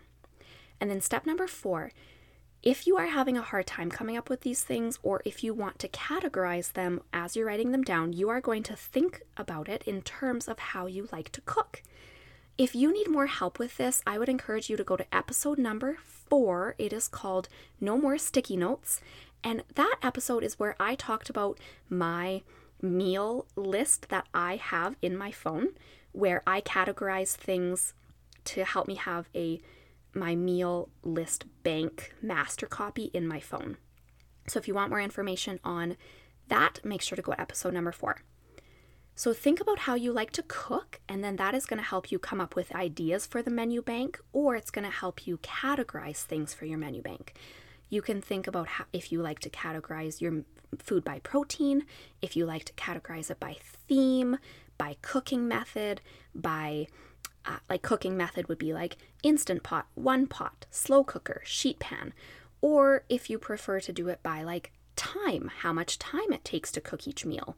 And 0.81 0.89
then 0.89 1.01
step 1.01 1.27
number 1.27 1.49
four 1.49 1.91
if 2.69 2.87
you 2.87 2.99
are 2.99 3.07
having 3.07 3.39
a 3.39 3.41
hard 3.41 3.67
time 3.67 3.89
coming 3.89 4.15
up 4.15 4.29
with 4.29 4.43
these 4.43 4.63
things, 4.63 4.99
or 5.03 5.23
if 5.25 5.43
you 5.43 5.55
want 5.55 5.79
to 5.79 5.89
categorize 5.89 6.75
them 6.75 7.01
as 7.15 7.35
you're 7.35 7.47
writing 7.47 7.73
them 7.73 7.83
down, 7.83 8.13
you 8.13 8.29
are 8.29 8.43
going 8.43 8.63
to 8.63 8.77
think 8.77 9.23
about 9.39 9.71
it 9.71 9.83
in 9.85 10.03
terms 10.03 10.47
of 10.47 10.59
how 10.59 10.85
you 10.85 11.09
like 11.11 11.33
to 11.33 11.41
cook. 11.41 11.83
If 12.59 12.75
you 12.75 12.93
need 12.93 13.09
more 13.09 13.25
help 13.25 13.59
with 13.59 13.79
this, 13.79 14.03
I 14.07 14.19
would 14.19 14.29
encourage 14.29 14.69
you 14.69 14.77
to 14.77 14.85
go 14.85 14.99
to 14.99 15.15
episode 15.15 15.57
number 15.57 15.97
four. 16.05 16.75
It 16.77 16.93
is 16.93 17.09
called 17.09 17.49
No 17.81 17.97
More 17.97 18.19
Sticky 18.19 18.59
Notes. 18.59 19.01
And 19.43 19.63
that 19.77 19.97
episode 20.03 20.45
is 20.45 20.59
where 20.59 20.77
I 20.79 20.95
talked 20.95 21.31
about 21.31 21.59
my 21.89 22.43
meal 22.83 23.47
list 23.57 24.11
that 24.11 24.27
I 24.35 24.57
have 24.57 24.95
in 25.01 25.17
my 25.17 25.31
phone, 25.31 25.69
where 26.13 26.43
I 26.47 26.61
categorize 26.61 27.35
things 27.35 27.95
to 28.45 28.67
help 28.67 28.87
me 28.87 28.97
have 28.97 29.31
a 29.35 29.63
my 30.15 30.35
meal 30.35 30.89
list 31.03 31.45
bank 31.63 32.15
master 32.23 32.67
copy 32.67 33.11
in 33.15 33.27
my 33.27 33.41
phone. 33.41 33.77
So 34.47 34.59
if 34.59 34.67
you 34.67 34.75
want 34.75 34.91
more 34.91 35.01
information 35.01 35.61
on 35.63 35.97
that, 36.49 36.81
make 36.85 37.03
sure 37.03 37.17
to 37.17 37.23
go 37.23 37.33
to 37.33 37.41
episode 37.41 37.75
number 37.75 37.93
four. 37.93 38.23
So 39.15 39.33
think 39.33 39.61
about 39.61 39.81
how 39.81 39.97
you 39.97 40.13
like 40.13 40.31
to 40.33 40.45
cook, 40.47 41.01
and 41.09 41.25
then 41.25 41.37
that 41.37 41.53
is 41.53 41.67
going 41.67 41.81
to 41.81 41.89
help 41.89 42.13
you 42.13 42.21
come 42.21 42.41
up 42.41 42.55
with 42.55 42.73
ideas 42.75 43.27
for 43.27 43.43
the 43.43 43.51
menu 43.51 43.83
bank, 43.83 44.21
or 44.33 44.55
it's 44.55 44.71
going 44.71 44.85
to 44.85 44.97
help 44.97 45.27
you 45.27 45.39
categorize 45.39 46.23
things 46.23 46.55
for 46.55 46.67
your 46.67 46.79
menu 46.79 47.03
bank. 47.03 47.35
You 47.89 48.01
can 48.01 48.23
think 48.23 48.47
about 48.47 48.69
how, 48.69 48.85
if 48.93 49.11
you 49.11 49.21
like 49.21 49.41
to 49.41 49.51
categorize 49.51 50.21
your 50.21 50.45
food 50.79 51.03
by 51.03 51.19
protein, 51.19 51.85
if 52.23 52.37
you 52.37 52.47
like 52.47 52.65
to 52.67 52.73
categorize 52.75 53.29
it 53.29 53.41
by 53.41 53.57
theme, 53.89 54.39
by 54.77 54.97
cooking 55.03 55.49
method, 55.49 56.01
by 56.33 56.87
uh, 57.49 57.59
like 57.69 57.83
cooking 57.83 58.17
method 58.17 58.49
would 58.49 58.59
be 58.59 58.73
like 58.73 58.99
instant 59.23 59.63
pot, 59.63 59.87
one 59.95 60.27
pot, 60.27 60.67
slow 60.71 61.03
cooker, 61.03 61.41
sheet 61.45 61.79
pan, 61.79 62.13
or 62.61 63.05
if 63.09 63.31
you 63.31 63.39
prefer 63.39 63.81
to 63.81 63.93
do 63.93 64.09
it 64.09 64.23
by 64.23 64.43
like 64.43 64.73
time, 64.95 65.51
how 65.61 65.73
much 65.73 65.99
time 65.99 66.33
it 66.33 66.45
takes 66.45 66.71
to 66.73 66.81
cook 66.81 67.09
each 67.09 67.25
meal. 67.25 67.57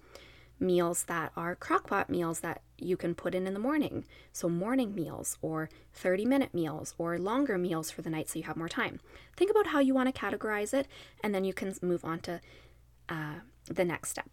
Meals 0.61 1.05
that 1.05 1.33
are 1.37 1.57
crockpot 1.57 2.11
meals 2.11 2.41
that 2.41 2.61
you 2.79 2.97
can 2.97 3.15
put 3.15 3.35
in 3.35 3.47
in 3.47 3.55
the 3.55 3.59
morning. 3.59 4.05
So, 4.31 4.47
morning 4.47 4.95
meals, 4.95 5.39
or 5.41 5.71
30 5.95 6.27
minute 6.27 6.53
meals, 6.53 6.95
or 6.99 7.19
longer 7.19 7.57
meals 7.57 7.91
for 7.91 8.03
the 8.03 8.11
night 8.11 8.29
so 8.29 8.39
you 8.39 8.45
have 8.45 8.59
more 8.59 8.69
time. 8.69 9.01
Think 9.37 9.51
about 9.51 9.69
how 9.69 9.81
you 9.81 9.95
want 9.95 10.15
to 10.15 10.21
categorize 10.21 10.75
it, 10.75 10.87
and 11.25 11.35
then 11.35 11.45
you 11.45 11.55
can 11.55 11.75
move 11.81 12.05
on 12.05 12.21
to 12.21 12.41
uh, 13.09 13.37
the 13.65 13.87
next 13.87 14.11
step. 14.11 14.29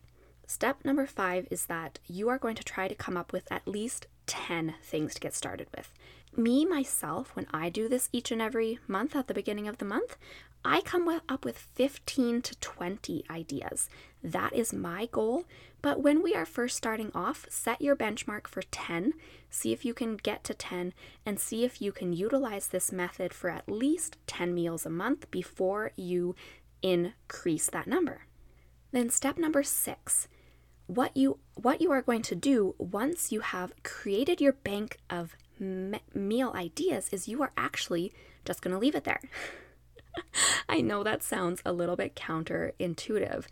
Step 0.46 0.84
number 0.84 1.06
five 1.06 1.48
is 1.50 1.68
that 1.68 2.00
you 2.06 2.28
are 2.28 2.38
going 2.38 2.56
to 2.56 2.64
try 2.64 2.90
to 2.90 2.96
come 2.96 3.16
up 3.16 3.32
with 3.32 3.50
at 3.50 3.66
least 3.66 4.08
10 4.28 4.76
things 4.84 5.16
to 5.16 5.20
get 5.20 5.34
started 5.34 5.68
with. 5.76 5.94
Me, 6.36 6.66
myself, 6.66 7.36
when 7.36 7.48
I 7.52 7.70
do 7.70 7.90
this 7.90 8.10
each 8.12 8.32
and 8.32 8.42
every 8.42 8.78
month 8.88 9.16
at 9.16 9.28
the 9.28 9.34
beginning 9.34 9.68
of 9.68 9.80
the 9.80 9.86
month, 9.86 10.18
I 10.64 10.82
come 10.82 11.08
up 11.30 11.46
with 11.46 11.58
15 11.58 12.42
to 12.42 12.56
20 12.60 13.24
ideas. 13.30 13.90
That 14.24 14.54
is 14.54 14.74
my 14.74 15.08
goal. 15.08 15.46
But 15.82 16.02
when 16.02 16.22
we 16.22 16.36
are 16.36 16.46
first 16.46 16.76
starting 16.76 17.12
off, 17.16 17.46
set 17.50 17.82
your 17.82 17.96
benchmark 17.96 18.48
for 18.48 18.62
10, 18.62 19.14
see 19.50 19.72
if 19.72 19.86
you 19.86 19.94
can 19.94 20.18
get 20.18 20.44
to 20.44 20.54
10, 20.54 20.94
and 21.26 21.40
see 21.40 21.64
if 21.64 21.82
you 21.82 21.92
can 21.92 22.14
utilize 22.14 22.68
this 22.68 22.92
method 22.92 23.34
for 23.34 23.50
at 23.50 23.70
least 23.70 24.18
10 24.28 24.54
meals 24.54 24.86
a 24.86 24.90
month 24.90 25.32
before 25.32 25.92
you 25.96 26.36
increase 26.82 27.70
that 27.70 27.88
number. 27.88 28.26
Then, 28.92 29.10
step 29.10 29.38
number 29.38 29.64
six 29.64 30.28
what 30.88 31.16
you 31.16 31.40
what 31.56 31.82
you 31.82 31.92
are 31.92 32.02
going 32.02 32.22
to 32.24 32.36
do 32.36 32.74
once 32.78 33.32
you 33.32 33.42
have 33.42 33.74
created 33.84 34.42
your 34.42 34.54
bank 34.54 34.98
of 35.10 35.36
me- 35.60 36.02
meal 36.14 36.52
ideas 36.56 37.10
is 37.12 37.28
you 37.28 37.42
are 37.44 37.52
actually 37.58 38.14
just 38.46 38.62
going 38.62 38.74
to 38.74 38.80
leave 38.80 38.96
it 38.96 39.04
there. 39.04 39.22
I 40.70 40.82
know 40.82 41.04
that 41.04 41.24
sounds 41.24 41.62
a 41.66 41.74
little 41.74 41.96
bit 41.96 42.16
counterintuitive, 42.16 43.46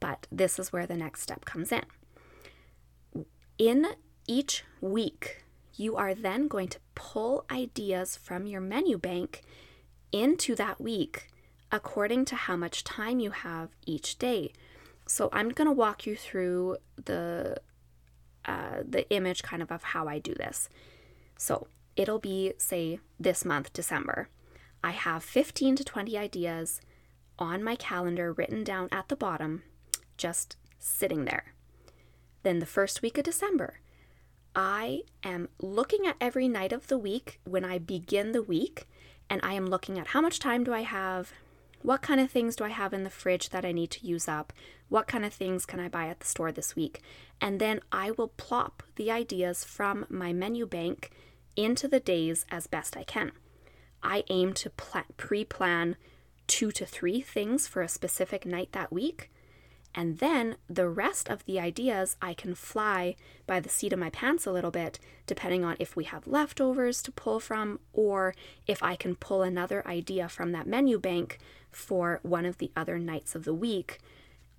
but 0.00 0.26
this 0.30 0.58
is 0.58 0.72
where 0.72 0.86
the 0.86 0.96
next 0.96 1.22
step 1.22 1.44
comes 1.44 1.72
in. 1.72 3.24
In 3.58 3.86
each 4.26 4.64
week, 4.80 5.44
you 5.74 5.96
are 5.96 6.14
then 6.14 6.48
going 6.48 6.68
to 6.68 6.78
pull 6.94 7.44
ideas 7.50 8.16
from 8.16 8.46
your 8.46 8.60
menu 8.60 8.98
bank 8.98 9.42
into 10.12 10.54
that 10.56 10.80
week 10.80 11.28
according 11.70 12.26
to 12.26 12.36
how 12.36 12.56
much 12.56 12.84
time 12.84 13.18
you 13.18 13.30
have 13.30 13.70
each 13.86 14.18
day. 14.18 14.52
So 15.12 15.28
I'm 15.30 15.50
going 15.50 15.68
to 15.68 15.72
walk 15.72 16.06
you 16.06 16.16
through 16.16 16.78
the 16.96 17.58
uh, 18.46 18.78
the 18.88 19.06
image 19.10 19.42
kind 19.42 19.60
of 19.60 19.70
of 19.70 19.82
how 19.82 20.08
I 20.08 20.18
do 20.18 20.32
this. 20.32 20.70
So 21.36 21.66
it'll 21.96 22.18
be 22.18 22.54
say 22.56 22.98
this 23.20 23.44
month 23.44 23.74
December. 23.74 24.30
I 24.82 24.92
have 24.92 25.22
15 25.22 25.76
to 25.76 25.84
20 25.84 26.16
ideas 26.16 26.80
on 27.38 27.62
my 27.62 27.76
calendar 27.76 28.32
written 28.32 28.64
down 28.64 28.88
at 28.90 29.08
the 29.08 29.14
bottom, 29.14 29.64
just 30.16 30.56
sitting 30.78 31.26
there. 31.26 31.52
Then 32.42 32.58
the 32.58 32.64
first 32.64 33.02
week 33.02 33.18
of 33.18 33.24
December, 33.24 33.80
I 34.56 35.02
am 35.22 35.50
looking 35.60 36.06
at 36.06 36.16
every 36.22 36.48
night 36.48 36.72
of 36.72 36.86
the 36.86 36.96
week 36.98 37.38
when 37.44 37.66
I 37.66 37.76
begin 37.76 38.32
the 38.32 38.42
week, 38.42 38.88
and 39.28 39.42
I 39.44 39.52
am 39.52 39.66
looking 39.66 39.98
at 39.98 40.08
how 40.08 40.22
much 40.22 40.38
time 40.38 40.64
do 40.64 40.72
I 40.72 40.84
have, 40.84 41.34
what 41.82 42.02
kind 42.02 42.20
of 42.20 42.30
things 42.30 42.56
do 42.56 42.64
I 42.64 42.68
have 42.68 42.92
in 42.92 43.04
the 43.04 43.10
fridge 43.10 43.50
that 43.50 43.64
I 43.64 43.72
need 43.72 43.90
to 43.92 44.06
use 44.06 44.28
up? 44.28 44.52
What 44.88 45.06
kind 45.06 45.24
of 45.24 45.32
things 45.32 45.66
can 45.66 45.80
I 45.80 45.88
buy 45.88 46.06
at 46.06 46.20
the 46.20 46.26
store 46.26 46.52
this 46.52 46.76
week? 46.76 47.00
And 47.40 47.60
then 47.60 47.80
I 47.90 48.10
will 48.12 48.28
plop 48.28 48.82
the 48.96 49.10
ideas 49.10 49.64
from 49.64 50.06
my 50.08 50.32
menu 50.32 50.66
bank 50.66 51.10
into 51.56 51.88
the 51.88 52.00
days 52.00 52.46
as 52.50 52.66
best 52.66 52.96
I 52.96 53.04
can. 53.04 53.32
I 54.02 54.24
aim 54.28 54.52
to 54.54 54.70
pre 55.16 55.44
plan 55.44 55.96
two 56.46 56.70
to 56.72 56.84
three 56.84 57.20
things 57.20 57.66
for 57.66 57.82
a 57.82 57.88
specific 57.88 58.44
night 58.44 58.72
that 58.72 58.92
week. 58.92 59.31
And 59.94 60.18
then 60.18 60.56
the 60.68 60.88
rest 60.88 61.28
of 61.28 61.44
the 61.44 61.60
ideas 61.60 62.16
I 62.22 62.32
can 62.32 62.54
fly 62.54 63.14
by 63.46 63.60
the 63.60 63.68
seat 63.68 63.92
of 63.92 63.98
my 63.98 64.10
pants 64.10 64.46
a 64.46 64.52
little 64.52 64.70
bit, 64.70 64.98
depending 65.26 65.64
on 65.64 65.76
if 65.78 65.96
we 65.96 66.04
have 66.04 66.26
leftovers 66.26 67.02
to 67.02 67.12
pull 67.12 67.40
from 67.40 67.78
or 67.92 68.34
if 68.66 68.82
I 68.82 68.96
can 68.96 69.16
pull 69.16 69.42
another 69.42 69.86
idea 69.86 70.28
from 70.28 70.52
that 70.52 70.66
menu 70.66 70.98
bank 70.98 71.38
for 71.70 72.20
one 72.22 72.46
of 72.46 72.58
the 72.58 72.72
other 72.74 72.98
nights 72.98 73.34
of 73.34 73.44
the 73.44 73.54
week 73.54 73.98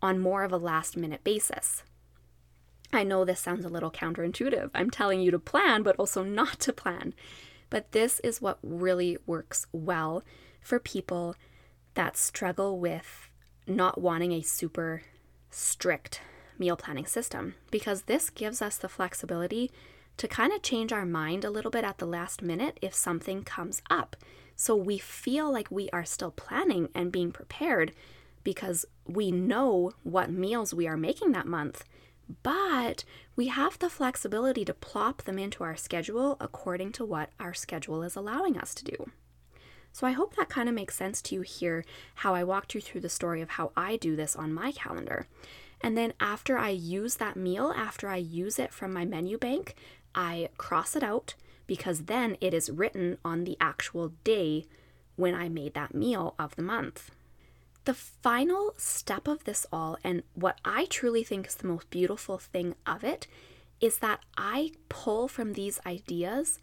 on 0.02 0.20
more 0.20 0.44
of 0.44 0.52
a 0.52 0.58
last 0.58 0.98
minute 0.98 1.24
basis. 1.24 1.84
I 2.92 3.04
know 3.04 3.26
this 3.26 3.40
sounds 3.40 3.66
a 3.66 3.70
little 3.70 3.90
counterintuitive. 3.90 4.70
I'm 4.76 4.92
telling 4.92 5.20
you 5.20 5.32
to 5.32 5.40
plan, 5.40 5.82
but 5.82 5.96
also 5.96 6.24
not 6.24 6.60
to 6.60 6.74
plan. 6.74 7.16
But 7.72 7.92
this 7.92 8.20
is 8.20 8.40
what 8.40 8.60
really 8.62 9.18
works 9.26 9.66
well 9.72 10.24
for 10.62 10.78
people 10.78 11.36
that 11.96 12.18
struggle 12.18 12.78
with 12.78 13.32
not 13.66 14.00
wanting 14.00 14.32
a 14.32 14.42
super 14.42 15.02
strict 15.54 16.22
meal 16.58 16.76
planning 16.76 17.06
system 17.06 17.56
because 17.72 18.04
this 18.04 18.30
gives 18.30 18.62
us 18.62 18.78
the 18.78 18.90
flexibility 18.90 19.72
to 20.18 20.28
kind 20.28 20.54
of 20.54 20.62
change 20.62 20.92
our 20.94 21.06
mind 21.06 21.44
a 21.44 21.50
little 21.50 21.72
bit 21.72 21.84
at 21.84 21.98
the 21.98 22.06
last 22.06 22.42
minute 22.42 22.78
if 22.82 22.94
something 22.94 23.44
comes 23.44 23.82
up. 23.90 24.16
So 24.56 24.76
we 24.76 24.98
feel 24.98 25.52
like 25.52 25.72
we 25.72 25.90
are 25.92 26.06
still 26.06 26.32
planning 26.32 26.90
and 26.94 27.12
being 27.12 27.32
prepared 27.32 27.92
because 28.44 28.86
we 29.08 29.32
know 29.32 29.92
what 30.04 30.30
meals 30.30 30.74
we 30.74 30.88
are 30.88 30.98
making 30.98 31.32
that 31.32 31.48
month, 31.48 31.84
but 32.44 33.04
we 33.36 33.48
have 33.48 33.80
the 33.80 33.90
flexibility 33.90 34.64
to 34.66 34.74
plop 34.74 35.24
them 35.24 35.40
into 35.40 35.64
our 35.64 35.76
schedule 35.76 36.38
according 36.40 36.92
to 36.94 37.06
what 37.06 37.30
our 37.40 37.54
schedule 37.54 38.04
is 38.04 38.16
allowing 38.16 38.58
us 38.58 38.74
to 38.76 38.86
do. 38.86 39.12
So 39.94 40.08
I 40.08 40.12
hope 40.12 40.36
that 40.36 40.50
kind 40.50 40.68
of 40.68 40.76
makes 40.76 40.96
sense 40.96 41.22
to 41.22 41.36
you 41.36 41.42
here 41.42 41.86
how 42.16 42.34
I 42.34 42.44
walked 42.44 42.74
you 42.74 42.82
through 42.82 43.02
the 43.02 43.10
story 43.10 43.42
of 43.42 43.52
how 43.52 43.72
I 43.78 43.96
do 43.96 44.16
this 44.16 44.36
on 44.36 44.54
my 44.54 44.72
calendar. 44.72 45.28
And 45.82 45.96
then 45.96 46.14
after 46.20 46.58
I 46.58 46.70
use 46.70 47.16
that 47.18 47.36
meal, 47.36 47.72
after 47.76 48.10
I 48.10 48.18
use 48.18 48.58
it 48.58 48.74
from 48.74 48.92
my 48.92 49.06
menu 49.06 49.38
bank, 49.38 49.76
I 50.16 50.50
cross 50.58 50.96
it 50.96 51.04
out 51.04 51.36
because 51.68 52.04
then 52.04 52.38
it 52.42 52.54
is 52.54 52.72
written 52.72 53.20
on 53.24 53.44
the 53.44 53.56
actual 53.60 54.14
day 54.24 54.66
when 55.16 55.36
I 55.36 55.48
made 55.48 55.76
that 55.76 55.94
meal 55.94 56.34
of 56.40 56.56
the 56.56 56.64
month. 56.64 57.12
The 57.86 57.94
final 57.94 58.74
step 58.78 59.28
of 59.28 59.44
this 59.44 59.66
all, 59.72 59.98
and 60.04 60.24
what 60.34 60.60
I 60.66 60.86
truly 60.86 61.24
think 61.24 61.48
is 61.48 61.56
the 61.56 61.68
most 61.68 61.90
beautiful 61.90 62.38
thing 62.38 62.76
of 62.88 63.04
it, 63.04 63.28
is 63.80 63.98
that 63.98 64.22
I 64.38 64.72
pull 64.88 65.28
from 65.28 65.54
these 65.54 65.80
ideas 65.86 66.60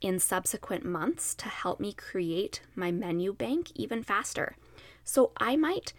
in 0.00 0.18
subsequent 0.18 0.84
months 0.84 1.34
to 1.34 1.48
help 1.48 1.80
me 1.80 1.92
create 1.92 2.60
my 2.74 2.90
menu 2.90 3.32
bank 3.32 3.70
even 3.74 4.02
faster. 4.02 4.56
So 5.04 5.32
I 5.36 5.56
might 5.56 5.92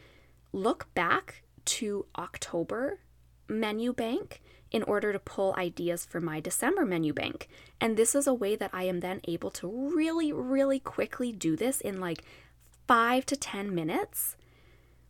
look 0.52 0.88
back 0.94 1.44
to 1.66 2.06
October 2.18 3.00
menu 3.48 3.94
bank 3.94 4.42
in 4.72 4.84
order 4.84 5.14
to 5.14 5.20
pull 5.20 5.56
ideas 5.58 6.06
for 6.06 6.20
my 6.20 6.40
December 6.40 6.86
menu 6.86 7.14
bank. 7.14 7.48
And 7.80 7.96
this 7.96 8.16
is 8.16 8.28
a 8.28 8.34
way 8.34 8.56
that 8.56 8.72
I 8.74 8.84
am 8.84 9.00
then 9.00 9.22
able 9.28 9.52
to 9.52 9.68
really, 9.96 10.34
really 10.34 10.80
quickly 10.80 11.32
do 11.32 11.56
this 11.56 11.82
in 11.82 12.00
like 12.00 12.24
five 12.88 13.25
to 13.28 13.36
10 13.36 13.74
minutes 13.74 14.36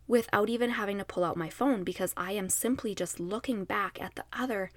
without 0.06 0.48
even 0.48 0.70
having 0.70 0.98
to 0.98 1.04
pull 1.04 1.24
out 1.24 1.36
my 1.36 1.50
phone 1.50 1.82
because 1.82 2.14
I 2.16 2.32
am 2.32 2.48
simply 2.48 2.94
just 2.94 3.18
looking 3.18 3.64
back 3.64 4.00
at 4.00 4.14
the 4.14 4.24
other 4.32 4.70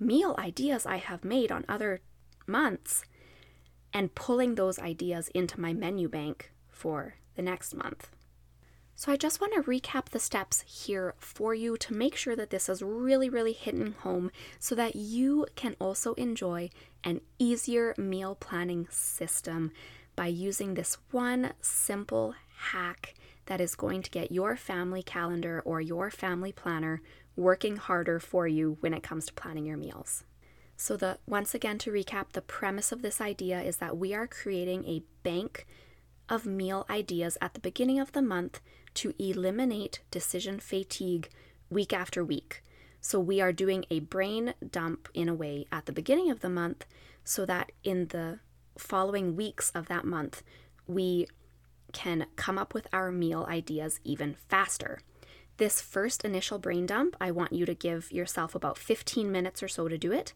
meal 0.00 0.34
ideas 0.38 0.86
I 0.86 0.96
have 0.96 1.24
made 1.24 1.52
on 1.52 1.64
other 1.68 2.00
months 2.46 3.04
and 3.92 4.14
pulling 4.14 4.54
those 4.54 4.78
ideas 4.78 5.28
into 5.28 5.60
my 5.60 5.72
menu 5.72 6.08
bank 6.08 6.52
for 6.68 7.14
the 7.36 7.42
next 7.42 7.74
month. 7.74 8.10
So, 8.94 9.10
I 9.10 9.16
just 9.16 9.40
want 9.40 9.54
to 9.54 9.62
recap 9.62 10.10
the 10.10 10.20
steps 10.20 10.60
here 10.62 11.14
for 11.18 11.54
you 11.54 11.76
to 11.78 11.94
make 11.94 12.14
sure 12.14 12.36
that 12.36 12.50
this 12.50 12.68
is 12.68 12.82
really, 12.82 13.28
really 13.28 13.52
hitting 13.52 13.92
home 13.92 14.30
so 14.58 14.74
that 14.74 14.94
you 14.94 15.46
can 15.56 15.74
also 15.80 16.14
enjoy 16.14 16.70
an 17.02 17.20
easier 17.38 17.94
meal 17.96 18.34
planning 18.34 18.86
system 18.90 19.72
by 20.14 20.26
using 20.26 20.74
this 20.74 20.98
one 21.10 21.52
simple 21.60 22.34
hack 22.56 23.14
that 23.46 23.60
is 23.60 23.74
going 23.74 24.02
to 24.02 24.10
get 24.10 24.30
your 24.30 24.56
family 24.56 25.02
calendar 25.02 25.62
or 25.64 25.80
your 25.80 26.10
family 26.10 26.52
planner 26.52 27.02
working 27.34 27.76
harder 27.76 28.20
for 28.20 28.46
you 28.46 28.76
when 28.80 28.94
it 28.94 29.02
comes 29.02 29.26
to 29.26 29.32
planning 29.32 29.64
your 29.64 29.76
meals. 29.76 30.24
So 30.82 30.96
the 30.96 31.18
once 31.28 31.54
again 31.54 31.78
to 31.78 31.92
recap, 31.92 32.32
the 32.32 32.42
premise 32.42 32.90
of 32.90 33.02
this 33.02 33.20
idea 33.20 33.60
is 33.62 33.76
that 33.76 33.96
we 33.96 34.14
are 34.14 34.26
creating 34.26 34.84
a 34.84 35.04
bank 35.22 35.64
of 36.28 36.44
meal 36.44 36.86
ideas 36.90 37.38
at 37.40 37.54
the 37.54 37.60
beginning 37.60 38.00
of 38.00 38.10
the 38.10 38.20
month 38.20 38.60
to 38.94 39.14
eliminate 39.16 40.00
decision 40.10 40.58
fatigue 40.58 41.28
week 41.70 41.92
after 41.92 42.24
week. 42.24 42.64
So 43.00 43.20
we 43.20 43.40
are 43.40 43.52
doing 43.52 43.84
a 43.90 44.00
brain 44.00 44.54
dump 44.72 45.08
in 45.14 45.28
a 45.28 45.34
way 45.34 45.66
at 45.70 45.86
the 45.86 45.92
beginning 45.92 46.32
of 46.32 46.40
the 46.40 46.50
month 46.50 46.84
so 47.22 47.46
that 47.46 47.70
in 47.84 48.08
the 48.08 48.40
following 48.76 49.36
weeks 49.36 49.70
of 49.76 49.86
that 49.86 50.04
month 50.04 50.42
we 50.88 51.28
can 51.92 52.26
come 52.34 52.58
up 52.58 52.74
with 52.74 52.88
our 52.92 53.12
meal 53.12 53.46
ideas 53.48 54.00
even 54.02 54.34
faster. 54.48 54.98
This 55.58 55.80
first 55.80 56.24
initial 56.24 56.58
brain 56.58 56.86
dump, 56.86 57.14
I 57.20 57.30
want 57.30 57.52
you 57.52 57.66
to 57.66 57.74
give 57.74 58.10
yourself 58.10 58.56
about 58.56 58.78
15 58.78 59.30
minutes 59.30 59.62
or 59.62 59.68
so 59.68 59.86
to 59.86 59.96
do 59.96 60.10
it. 60.10 60.32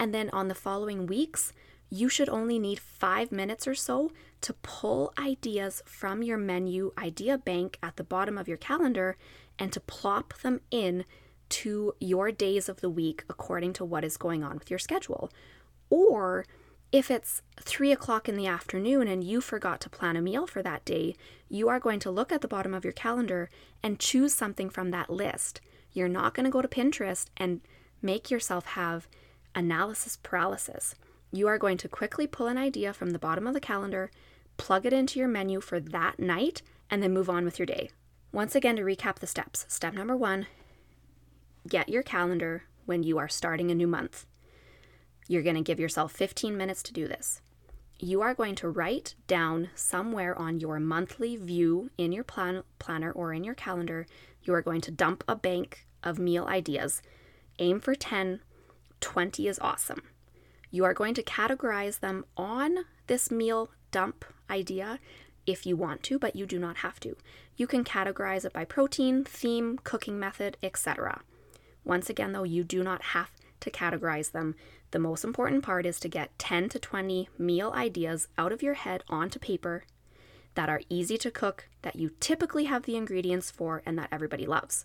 And 0.00 0.14
then 0.14 0.30
on 0.30 0.48
the 0.48 0.54
following 0.54 1.06
weeks, 1.06 1.52
you 1.90 2.08
should 2.08 2.30
only 2.30 2.58
need 2.58 2.80
five 2.80 3.30
minutes 3.30 3.68
or 3.68 3.74
so 3.74 4.10
to 4.40 4.54
pull 4.54 5.12
ideas 5.18 5.82
from 5.84 6.22
your 6.22 6.38
menu 6.38 6.92
idea 6.96 7.36
bank 7.36 7.78
at 7.82 7.96
the 7.96 8.04
bottom 8.04 8.38
of 8.38 8.48
your 8.48 8.56
calendar 8.56 9.18
and 9.58 9.70
to 9.72 9.80
plop 9.80 10.32
them 10.38 10.60
in 10.70 11.04
to 11.50 11.92
your 12.00 12.32
days 12.32 12.68
of 12.68 12.80
the 12.80 12.88
week 12.88 13.24
according 13.28 13.74
to 13.74 13.84
what 13.84 14.04
is 14.04 14.16
going 14.16 14.42
on 14.42 14.54
with 14.58 14.70
your 14.70 14.78
schedule. 14.78 15.30
Or 15.90 16.46
if 16.92 17.10
it's 17.10 17.42
three 17.60 17.92
o'clock 17.92 18.26
in 18.28 18.36
the 18.36 18.46
afternoon 18.46 19.06
and 19.06 19.22
you 19.22 19.42
forgot 19.42 19.80
to 19.82 19.90
plan 19.90 20.16
a 20.16 20.22
meal 20.22 20.46
for 20.46 20.62
that 20.62 20.84
day, 20.86 21.14
you 21.48 21.68
are 21.68 21.78
going 21.78 22.00
to 22.00 22.10
look 22.10 22.32
at 22.32 22.40
the 22.40 22.48
bottom 22.48 22.72
of 22.72 22.84
your 22.84 22.94
calendar 22.94 23.50
and 23.82 24.00
choose 24.00 24.32
something 24.32 24.70
from 24.70 24.92
that 24.92 25.10
list. 25.10 25.60
You're 25.92 26.08
not 26.08 26.34
going 26.34 26.44
to 26.44 26.50
go 26.50 26.62
to 26.62 26.68
Pinterest 26.68 27.26
and 27.36 27.60
make 28.00 28.30
yourself 28.30 28.64
have 28.64 29.06
analysis 29.54 30.18
paralysis. 30.22 30.94
You 31.32 31.46
are 31.48 31.58
going 31.58 31.76
to 31.78 31.88
quickly 31.88 32.26
pull 32.26 32.46
an 32.46 32.58
idea 32.58 32.92
from 32.92 33.10
the 33.10 33.18
bottom 33.18 33.46
of 33.46 33.54
the 33.54 33.60
calendar, 33.60 34.10
plug 34.56 34.84
it 34.84 34.92
into 34.92 35.18
your 35.18 35.28
menu 35.28 35.60
for 35.60 35.80
that 35.80 36.18
night, 36.18 36.62
and 36.90 37.02
then 37.02 37.14
move 37.14 37.30
on 37.30 37.44
with 37.44 37.58
your 37.58 37.66
day. 37.66 37.90
Once 38.32 38.54
again, 38.54 38.76
to 38.76 38.82
recap 38.82 39.16
the 39.16 39.26
steps 39.26 39.64
step 39.68 39.94
number 39.94 40.16
one 40.16 40.46
get 41.68 41.88
your 41.88 42.02
calendar 42.02 42.64
when 42.86 43.02
you 43.02 43.18
are 43.18 43.28
starting 43.28 43.70
a 43.70 43.74
new 43.74 43.86
month. 43.86 44.26
You're 45.28 45.42
going 45.42 45.56
to 45.56 45.62
give 45.62 45.78
yourself 45.78 46.12
15 46.12 46.56
minutes 46.56 46.82
to 46.84 46.92
do 46.92 47.06
this. 47.06 47.40
You 47.98 48.22
are 48.22 48.34
going 48.34 48.54
to 48.56 48.68
write 48.68 49.14
down 49.26 49.68
somewhere 49.74 50.36
on 50.36 50.58
your 50.58 50.80
monthly 50.80 51.36
view 51.36 51.90
in 51.98 52.12
your 52.12 52.24
plan- 52.24 52.62
planner 52.78 53.12
or 53.12 53.34
in 53.34 53.44
your 53.44 53.54
calendar, 53.54 54.06
you 54.42 54.54
are 54.54 54.62
going 54.62 54.80
to 54.80 54.90
dump 54.90 55.22
a 55.28 55.36
bank 55.36 55.86
of 56.02 56.18
meal 56.18 56.46
ideas. 56.46 57.02
Aim 57.58 57.78
for 57.78 57.94
10, 57.94 58.40
20 59.00 59.48
is 59.48 59.58
awesome. 59.58 60.02
You 60.70 60.84
are 60.84 60.94
going 60.94 61.14
to 61.14 61.22
categorize 61.22 62.00
them 62.00 62.24
on 62.36 62.84
this 63.06 63.30
meal 63.30 63.70
dump 63.90 64.24
idea 64.48 65.00
if 65.46 65.66
you 65.66 65.76
want 65.76 66.02
to, 66.04 66.18
but 66.18 66.36
you 66.36 66.46
do 66.46 66.58
not 66.58 66.78
have 66.78 67.00
to. 67.00 67.16
You 67.56 67.66
can 67.66 67.84
categorize 67.84 68.44
it 68.44 68.52
by 68.52 68.64
protein, 68.64 69.24
theme, 69.24 69.78
cooking 69.82 70.18
method, 70.18 70.56
etc. 70.62 71.22
Once 71.84 72.08
again, 72.08 72.32
though, 72.32 72.44
you 72.44 72.62
do 72.62 72.82
not 72.82 73.02
have 73.02 73.30
to 73.60 73.70
categorize 73.70 74.32
them. 74.32 74.54
The 74.92 74.98
most 74.98 75.24
important 75.24 75.62
part 75.62 75.86
is 75.86 75.98
to 76.00 76.08
get 76.08 76.38
10 76.38 76.68
to 76.70 76.78
20 76.78 77.28
meal 77.38 77.72
ideas 77.74 78.28
out 78.38 78.52
of 78.52 78.62
your 78.62 78.74
head 78.74 79.02
onto 79.08 79.38
paper 79.38 79.84
that 80.54 80.68
are 80.68 80.82
easy 80.88 81.16
to 81.18 81.30
cook, 81.30 81.68
that 81.82 81.96
you 81.96 82.10
typically 82.20 82.64
have 82.64 82.84
the 82.84 82.96
ingredients 82.96 83.50
for, 83.50 83.82
and 83.86 83.98
that 83.98 84.08
everybody 84.10 84.46
loves. 84.46 84.84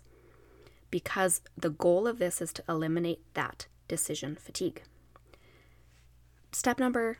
Because 0.90 1.42
the 1.56 1.70
goal 1.70 2.06
of 2.06 2.18
this 2.18 2.40
is 2.40 2.52
to 2.54 2.64
eliminate 2.68 3.20
that 3.34 3.66
decision 3.88 4.36
fatigue. 4.36 4.82
Step 6.52 6.78
number 6.78 7.18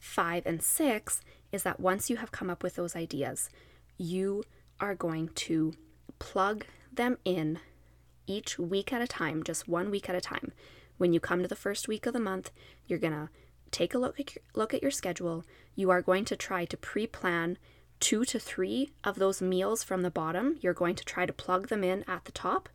five 0.00 0.46
and 0.46 0.62
six 0.62 1.20
is 1.52 1.62
that 1.64 1.80
once 1.80 2.08
you 2.10 2.16
have 2.16 2.32
come 2.32 2.50
up 2.50 2.62
with 2.62 2.76
those 2.76 2.94
ideas, 2.96 3.50
you 3.96 4.44
are 4.80 4.94
going 4.94 5.28
to 5.34 5.72
plug 6.18 6.66
them 6.92 7.18
in 7.24 7.58
each 8.26 8.58
week 8.58 8.92
at 8.92 9.02
a 9.02 9.06
time, 9.06 9.42
just 9.42 9.68
one 9.68 9.90
week 9.90 10.08
at 10.08 10.14
a 10.14 10.20
time. 10.20 10.52
When 10.98 11.12
you 11.12 11.20
come 11.20 11.42
to 11.42 11.48
the 11.48 11.56
first 11.56 11.88
week 11.88 12.06
of 12.06 12.12
the 12.12 12.20
month, 12.20 12.50
you're 12.86 12.98
going 12.98 13.12
to 13.12 13.28
take 13.70 13.94
a 13.94 13.98
look 13.98 14.18
at 14.18 14.34
your, 14.34 14.42
look 14.54 14.72
at 14.74 14.82
your 14.82 14.90
schedule. 14.90 15.44
You 15.74 15.90
are 15.90 16.02
going 16.02 16.24
to 16.26 16.36
try 16.36 16.64
to 16.64 16.76
pre-plan 16.76 17.58
2 18.00 18.24
to 18.24 18.38
3 18.38 18.90
of 19.04 19.16
those 19.16 19.42
meals 19.42 19.82
from 19.82 20.02
the 20.02 20.10
bottom. 20.10 20.56
You're 20.60 20.74
going 20.74 20.94
to 20.96 21.04
try 21.04 21.26
to 21.26 21.32
plug 21.32 21.68
them 21.68 21.84
in 21.84 22.04
at 22.08 22.24
the 22.24 22.32
top. 22.32 22.68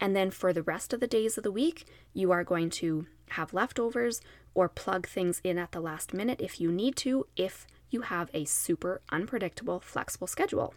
And 0.00 0.14
then 0.14 0.30
for 0.30 0.52
the 0.52 0.62
rest 0.62 0.92
of 0.92 1.00
the 1.00 1.06
days 1.06 1.36
of 1.36 1.44
the 1.44 1.52
week, 1.52 1.86
you 2.12 2.30
are 2.32 2.44
going 2.44 2.70
to 2.70 3.06
have 3.30 3.54
leftovers 3.54 4.20
or 4.54 4.68
plug 4.68 5.06
things 5.06 5.40
in 5.42 5.58
at 5.58 5.72
the 5.72 5.80
last 5.80 6.14
minute 6.14 6.40
if 6.40 6.60
you 6.60 6.70
need 6.70 6.96
to, 6.96 7.26
if 7.36 7.66
you 7.90 8.02
have 8.02 8.30
a 8.34 8.44
super 8.44 9.00
unpredictable, 9.10 9.80
flexible 9.80 10.26
schedule. 10.26 10.74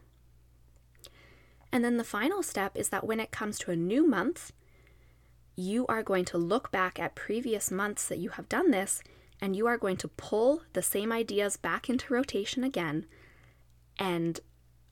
And 1.72 1.84
then 1.84 1.98
the 1.98 2.04
final 2.04 2.42
step 2.42 2.76
is 2.76 2.90
that 2.90 3.06
when 3.06 3.20
it 3.20 3.32
comes 3.32 3.60
to 3.60 3.72
a 3.72 3.76
new 3.76 4.08
month, 4.08 4.52
you 5.56 5.86
are 5.88 6.04
going 6.04 6.26
to 6.26 6.38
look 6.38 6.72
back 6.72 7.00
at 7.00 7.16
previous 7.16 7.70
months 7.70 8.08
that 8.08 8.18
you 8.18 8.30
have 8.30 8.50
done 8.50 8.72
this 8.72 9.04
and 9.42 9.56
you 9.56 9.68
are 9.68 9.78
going 9.78 9.98
to 9.98 10.08
pull 10.08 10.64
the 10.74 10.82
same 10.82 11.12
ideas 11.12 11.58
back 11.58 11.90
into 11.90 12.14
rotation 12.14 12.64
again 12.64 13.06
and 13.98 14.40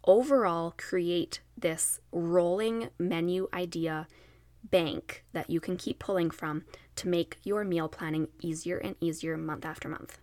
overall 0.08 0.74
create 0.78 1.41
this 1.58 2.00
rolling 2.12 2.89
menu 2.98 3.48
idea 3.54 4.08
bank 4.63 5.24
that 5.34 5.50
you 5.50 5.60
can 5.60 5.78
keep 5.78 6.00
pulling 6.00 6.32
from 6.32 6.63
to 6.96 7.08
make 7.08 7.38
your 7.43 7.63
meal 7.63 7.88
planning 7.88 8.28
easier 8.41 8.78
and 8.78 8.96
easier 9.00 9.38
month 9.38 9.65
after 9.65 9.88
month. 9.88 10.17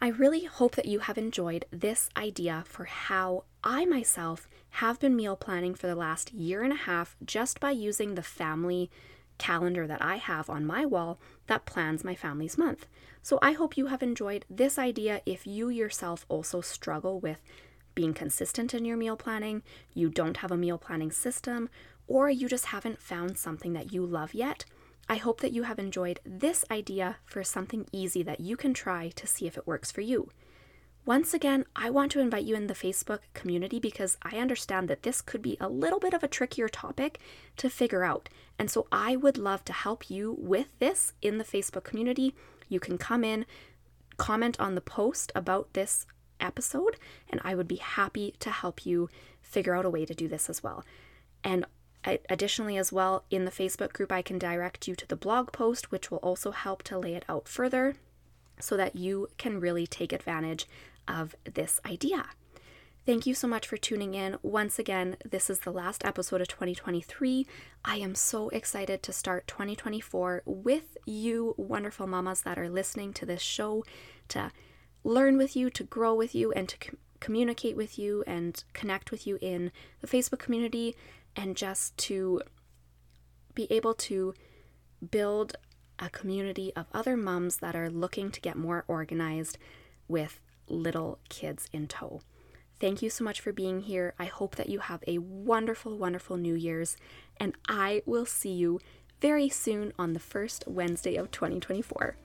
I 0.00 0.08
really 0.08 0.44
hope 0.44 0.74
that 0.76 0.86
you 0.86 1.00
have 1.00 1.16
enjoyed 1.16 1.64
this 1.70 2.08
idea 2.16 2.64
for 2.66 2.84
how 2.84 3.44
I 3.62 3.84
myself 3.84 4.48
have 4.70 4.98
been 4.98 5.14
meal 5.14 5.36
planning 5.36 5.74
for 5.74 5.86
the 5.86 5.94
last 5.94 6.32
year 6.32 6.62
and 6.62 6.72
a 6.72 6.76
half 6.76 7.16
just 7.24 7.60
by 7.60 7.70
using 7.70 8.14
the 8.14 8.22
family 8.22 8.90
calendar 9.38 9.86
that 9.86 10.02
I 10.02 10.16
have 10.16 10.50
on 10.50 10.64
my 10.66 10.84
wall 10.84 11.20
that 11.46 11.66
plans 11.66 12.04
my 12.04 12.14
family's 12.14 12.58
month. 12.58 12.86
So 13.22 13.38
I 13.40 13.52
hope 13.52 13.76
you 13.76 13.86
have 13.86 14.02
enjoyed 14.02 14.44
this 14.50 14.78
idea 14.78 15.22
if 15.24 15.46
you 15.46 15.68
yourself 15.68 16.26
also 16.28 16.60
struggle 16.60 17.20
with 17.20 17.40
being 17.94 18.14
consistent 18.14 18.74
in 18.74 18.84
your 18.84 18.96
meal 18.96 19.16
planning, 19.16 19.62
you 19.94 20.08
don't 20.08 20.38
have 20.38 20.50
a 20.50 20.56
meal 20.56 20.78
planning 20.78 21.10
system, 21.10 21.68
or 22.06 22.30
you 22.30 22.48
just 22.48 22.66
haven't 22.66 23.00
found 23.00 23.38
something 23.38 23.72
that 23.72 23.92
you 23.92 24.04
love 24.04 24.34
yet. 24.34 24.64
I 25.08 25.16
hope 25.16 25.40
that 25.40 25.52
you 25.52 25.64
have 25.64 25.78
enjoyed 25.78 26.20
this 26.24 26.64
idea 26.70 27.16
for 27.24 27.42
something 27.42 27.86
easy 27.92 28.22
that 28.22 28.40
you 28.40 28.56
can 28.56 28.72
try 28.72 29.10
to 29.10 29.26
see 29.26 29.46
if 29.46 29.56
it 29.56 29.66
works 29.66 29.90
for 29.90 30.00
you. 30.00 30.30
Once 31.04 31.34
again, 31.34 31.64
I 31.74 31.90
want 31.90 32.12
to 32.12 32.20
invite 32.20 32.44
you 32.44 32.54
in 32.54 32.68
the 32.68 32.74
Facebook 32.74 33.18
community 33.34 33.80
because 33.80 34.16
I 34.22 34.36
understand 34.36 34.88
that 34.88 35.02
this 35.02 35.20
could 35.20 35.42
be 35.42 35.56
a 35.60 35.68
little 35.68 35.98
bit 35.98 36.14
of 36.14 36.22
a 36.22 36.28
trickier 36.28 36.68
topic 36.68 37.18
to 37.56 37.68
figure 37.68 38.04
out. 38.04 38.28
And 38.56 38.70
so 38.70 38.86
I 38.92 39.16
would 39.16 39.36
love 39.36 39.64
to 39.64 39.72
help 39.72 40.08
you 40.08 40.36
with 40.38 40.68
this 40.78 41.12
in 41.20 41.38
the 41.38 41.44
Facebook 41.44 41.82
community. 41.82 42.36
You 42.68 42.78
can 42.78 42.98
come 42.98 43.24
in, 43.24 43.46
comment 44.16 44.60
on 44.60 44.76
the 44.76 44.80
post 44.80 45.32
about 45.34 45.72
this 45.72 46.06
episode, 46.42 46.96
and 47.30 47.40
I 47.44 47.54
would 47.54 47.68
be 47.68 47.76
happy 47.76 48.34
to 48.40 48.50
help 48.50 48.84
you 48.84 49.08
figure 49.40 49.74
out 49.74 49.84
a 49.84 49.90
way 49.90 50.04
to 50.04 50.14
do 50.14 50.28
this 50.28 50.50
as 50.50 50.62
well. 50.62 50.84
And 51.42 51.66
Additionally, 52.04 52.76
as 52.76 52.92
well, 52.92 53.24
in 53.30 53.44
the 53.44 53.50
Facebook 53.52 53.92
group, 53.92 54.10
I 54.10 54.22
can 54.22 54.38
direct 54.38 54.88
you 54.88 54.96
to 54.96 55.06
the 55.06 55.14
blog 55.14 55.52
post, 55.52 55.92
which 55.92 56.10
will 56.10 56.18
also 56.18 56.50
help 56.50 56.82
to 56.84 56.98
lay 56.98 57.14
it 57.14 57.24
out 57.28 57.46
further 57.46 57.94
so 58.58 58.76
that 58.76 58.96
you 58.96 59.28
can 59.38 59.60
really 59.60 59.86
take 59.86 60.12
advantage 60.12 60.66
of 61.06 61.36
this 61.44 61.80
idea. 61.86 62.24
Thank 63.06 63.26
you 63.26 63.34
so 63.34 63.46
much 63.48 63.66
for 63.66 63.76
tuning 63.76 64.14
in. 64.14 64.36
Once 64.42 64.78
again, 64.78 65.16
this 65.28 65.48
is 65.48 65.60
the 65.60 65.72
last 65.72 66.04
episode 66.04 66.40
of 66.40 66.48
2023. 66.48 67.46
I 67.84 67.96
am 67.96 68.14
so 68.14 68.48
excited 68.48 69.02
to 69.04 69.12
start 69.12 69.46
2024 69.46 70.42
with 70.44 70.96
you, 71.04 71.54
wonderful 71.56 72.06
mamas 72.06 72.42
that 72.42 72.58
are 72.58 72.68
listening 72.68 73.12
to 73.14 73.26
this 73.26 73.42
show, 73.42 73.84
to 74.28 74.50
learn 75.04 75.36
with 75.36 75.56
you, 75.56 75.70
to 75.70 75.84
grow 75.84 76.14
with 76.14 76.34
you, 76.34 76.52
and 76.52 76.68
to 76.68 76.76
com- 76.78 76.98
communicate 77.20 77.76
with 77.76 77.98
you 77.98 78.24
and 78.26 78.64
connect 78.72 79.10
with 79.10 79.26
you 79.26 79.38
in 79.40 79.70
the 80.00 80.06
Facebook 80.06 80.38
community, 80.38 80.96
and 81.36 81.56
just 81.56 81.96
to 81.96 82.40
be 83.54 83.70
able 83.70 83.94
to 83.94 84.34
build 85.10 85.56
a 85.98 86.10
community 86.10 86.72
of 86.74 86.86
other 86.92 87.16
mums 87.16 87.58
that 87.58 87.76
are 87.76 87.90
looking 87.90 88.30
to 88.30 88.40
get 88.40 88.56
more 88.56 88.84
organized 88.88 89.58
with 90.08 90.40
little 90.68 91.18
kids 91.28 91.68
in 91.72 91.86
tow. 91.86 92.20
Thank 92.80 93.02
you 93.02 93.10
so 93.10 93.22
much 93.22 93.40
for 93.40 93.52
being 93.52 93.82
here. 93.82 94.14
I 94.18 94.24
hope 94.24 94.56
that 94.56 94.68
you 94.68 94.80
have 94.80 95.04
a 95.06 95.18
wonderful, 95.18 95.96
wonderful 95.96 96.36
New 96.36 96.54
Year's, 96.54 96.96
and 97.36 97.54
I 97.68 98.02
will 98.06 98.26
see 98.26 98.52
you 98.52 98.80
very 99.20 99.48
soon 99.48 99.92
on 99.96 100.14
the 100.14 100.18
first 100.18 100.64
Wednesday 100.66 101.14
of 101.14 101.30
2024. 101.30 102.16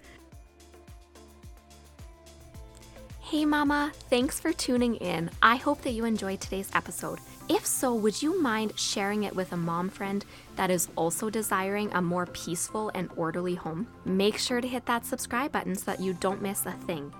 Hey, 3.29 3.43
Mama, 3.43 3.91
thanks 4.09 4.39
for 4.39 4.53
tuning 4.53 4.95
in. 4.95 5.29
I 5.41 5.57
hope 5.57 5.81
that 5.81 5.91
you 5.91 6.05
enjoyed 6.05 6.39
today's 6.39 6.71
episode. 6.73 7.19
If 7.49 7.65
so, 7.65 7.93
would 7.93 8.21
you 8.21 8.41
mind 8.41 8.71
sharing 8.79 9.23
it 9.23 9.35
with 9.35 9.51
a 9.51 9.57
mom 9.57 9.89
friend 9.89 10.23
that 10.55 10.71
is 10.71 10.87
also 10.95 11.29
desiring 11.29 11.91
a 11.91 12.01
more 12.01 12.27
peaceful 12.27 12.89
and 12.95 13.09
orderly 13.17 13.53
home? 13.53 13.85
Make 14.05 14.37
sure 14.37 14.61
to 14.61 14.67
hit 14.67 14.85
that 14.85 15.05
subscribe 15.05 15.51
button 15.51 15.75
so 15.75 15.91
that 15.91 15.99
you 15.99 16.13
don't 16.13 16.41
miss 16.41 16.65
a 16.65 16.71
thing. 16.71 17.13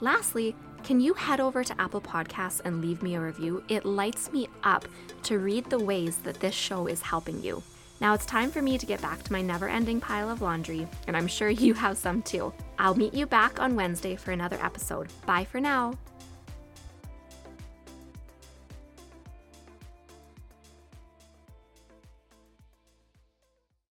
Lastly, 0.00 0.56
can 0.82 1.00
you 1.00 1.14
head 1.14 1.38
over 1.38 1.62
to 1.62 1.80
Apple 1.80 2.00
Podcasts 2.00 2.60
and 2.64 2.80
leave 2.80 3.00
me 3.00 3.14
a 3.14 3.20
review? 3.20 3.62
It 3.68 3.84
lights 3.84 4.32
me 4.32 4.48
up 4.64 4.88
to 5.22 5.38
read 5.38 5.70
the 5.70 5.78
ways 5.78 6.16
that 6.24 6.40
this 6.40 6.56
show 6.56 6.88
is 6.88 7.00
helping 7.00 7.40
you. 7.40 7.62
Now 8.04 8.12
it's 8.12 8.26
time 8.26 8.50
for 8.50 8.60
me 8.60 8.76
to 8.76 8.84
get 8.84 9.00
back 9.00 9.22
to 9.22 9.32
my 9.32 9.40
never 9.40 9.66
ending 9.66 9.98
pile 9.98 10.28
of 10.28 10.42
laundry, 10.42 10.86
and 11.06 11.16
I'm 11.16 11.26
sure 11.26 11.48
you 11.48 11.72
have 11.72 11.96
some 11.96 12.20
too. 12.20 12.52
I'll 12.78 12.94
meet 12.94 13.14
you 13.14 13.24
back 13.24 13.60
on 13.60 13.76
Wednesday 13.76 14.14
for 14.14 14.32
another 14.32 14.58
episode. 14.62 15.08
Bye 15.24 15.46
for 15.46 15.58
now. 15.58 15.94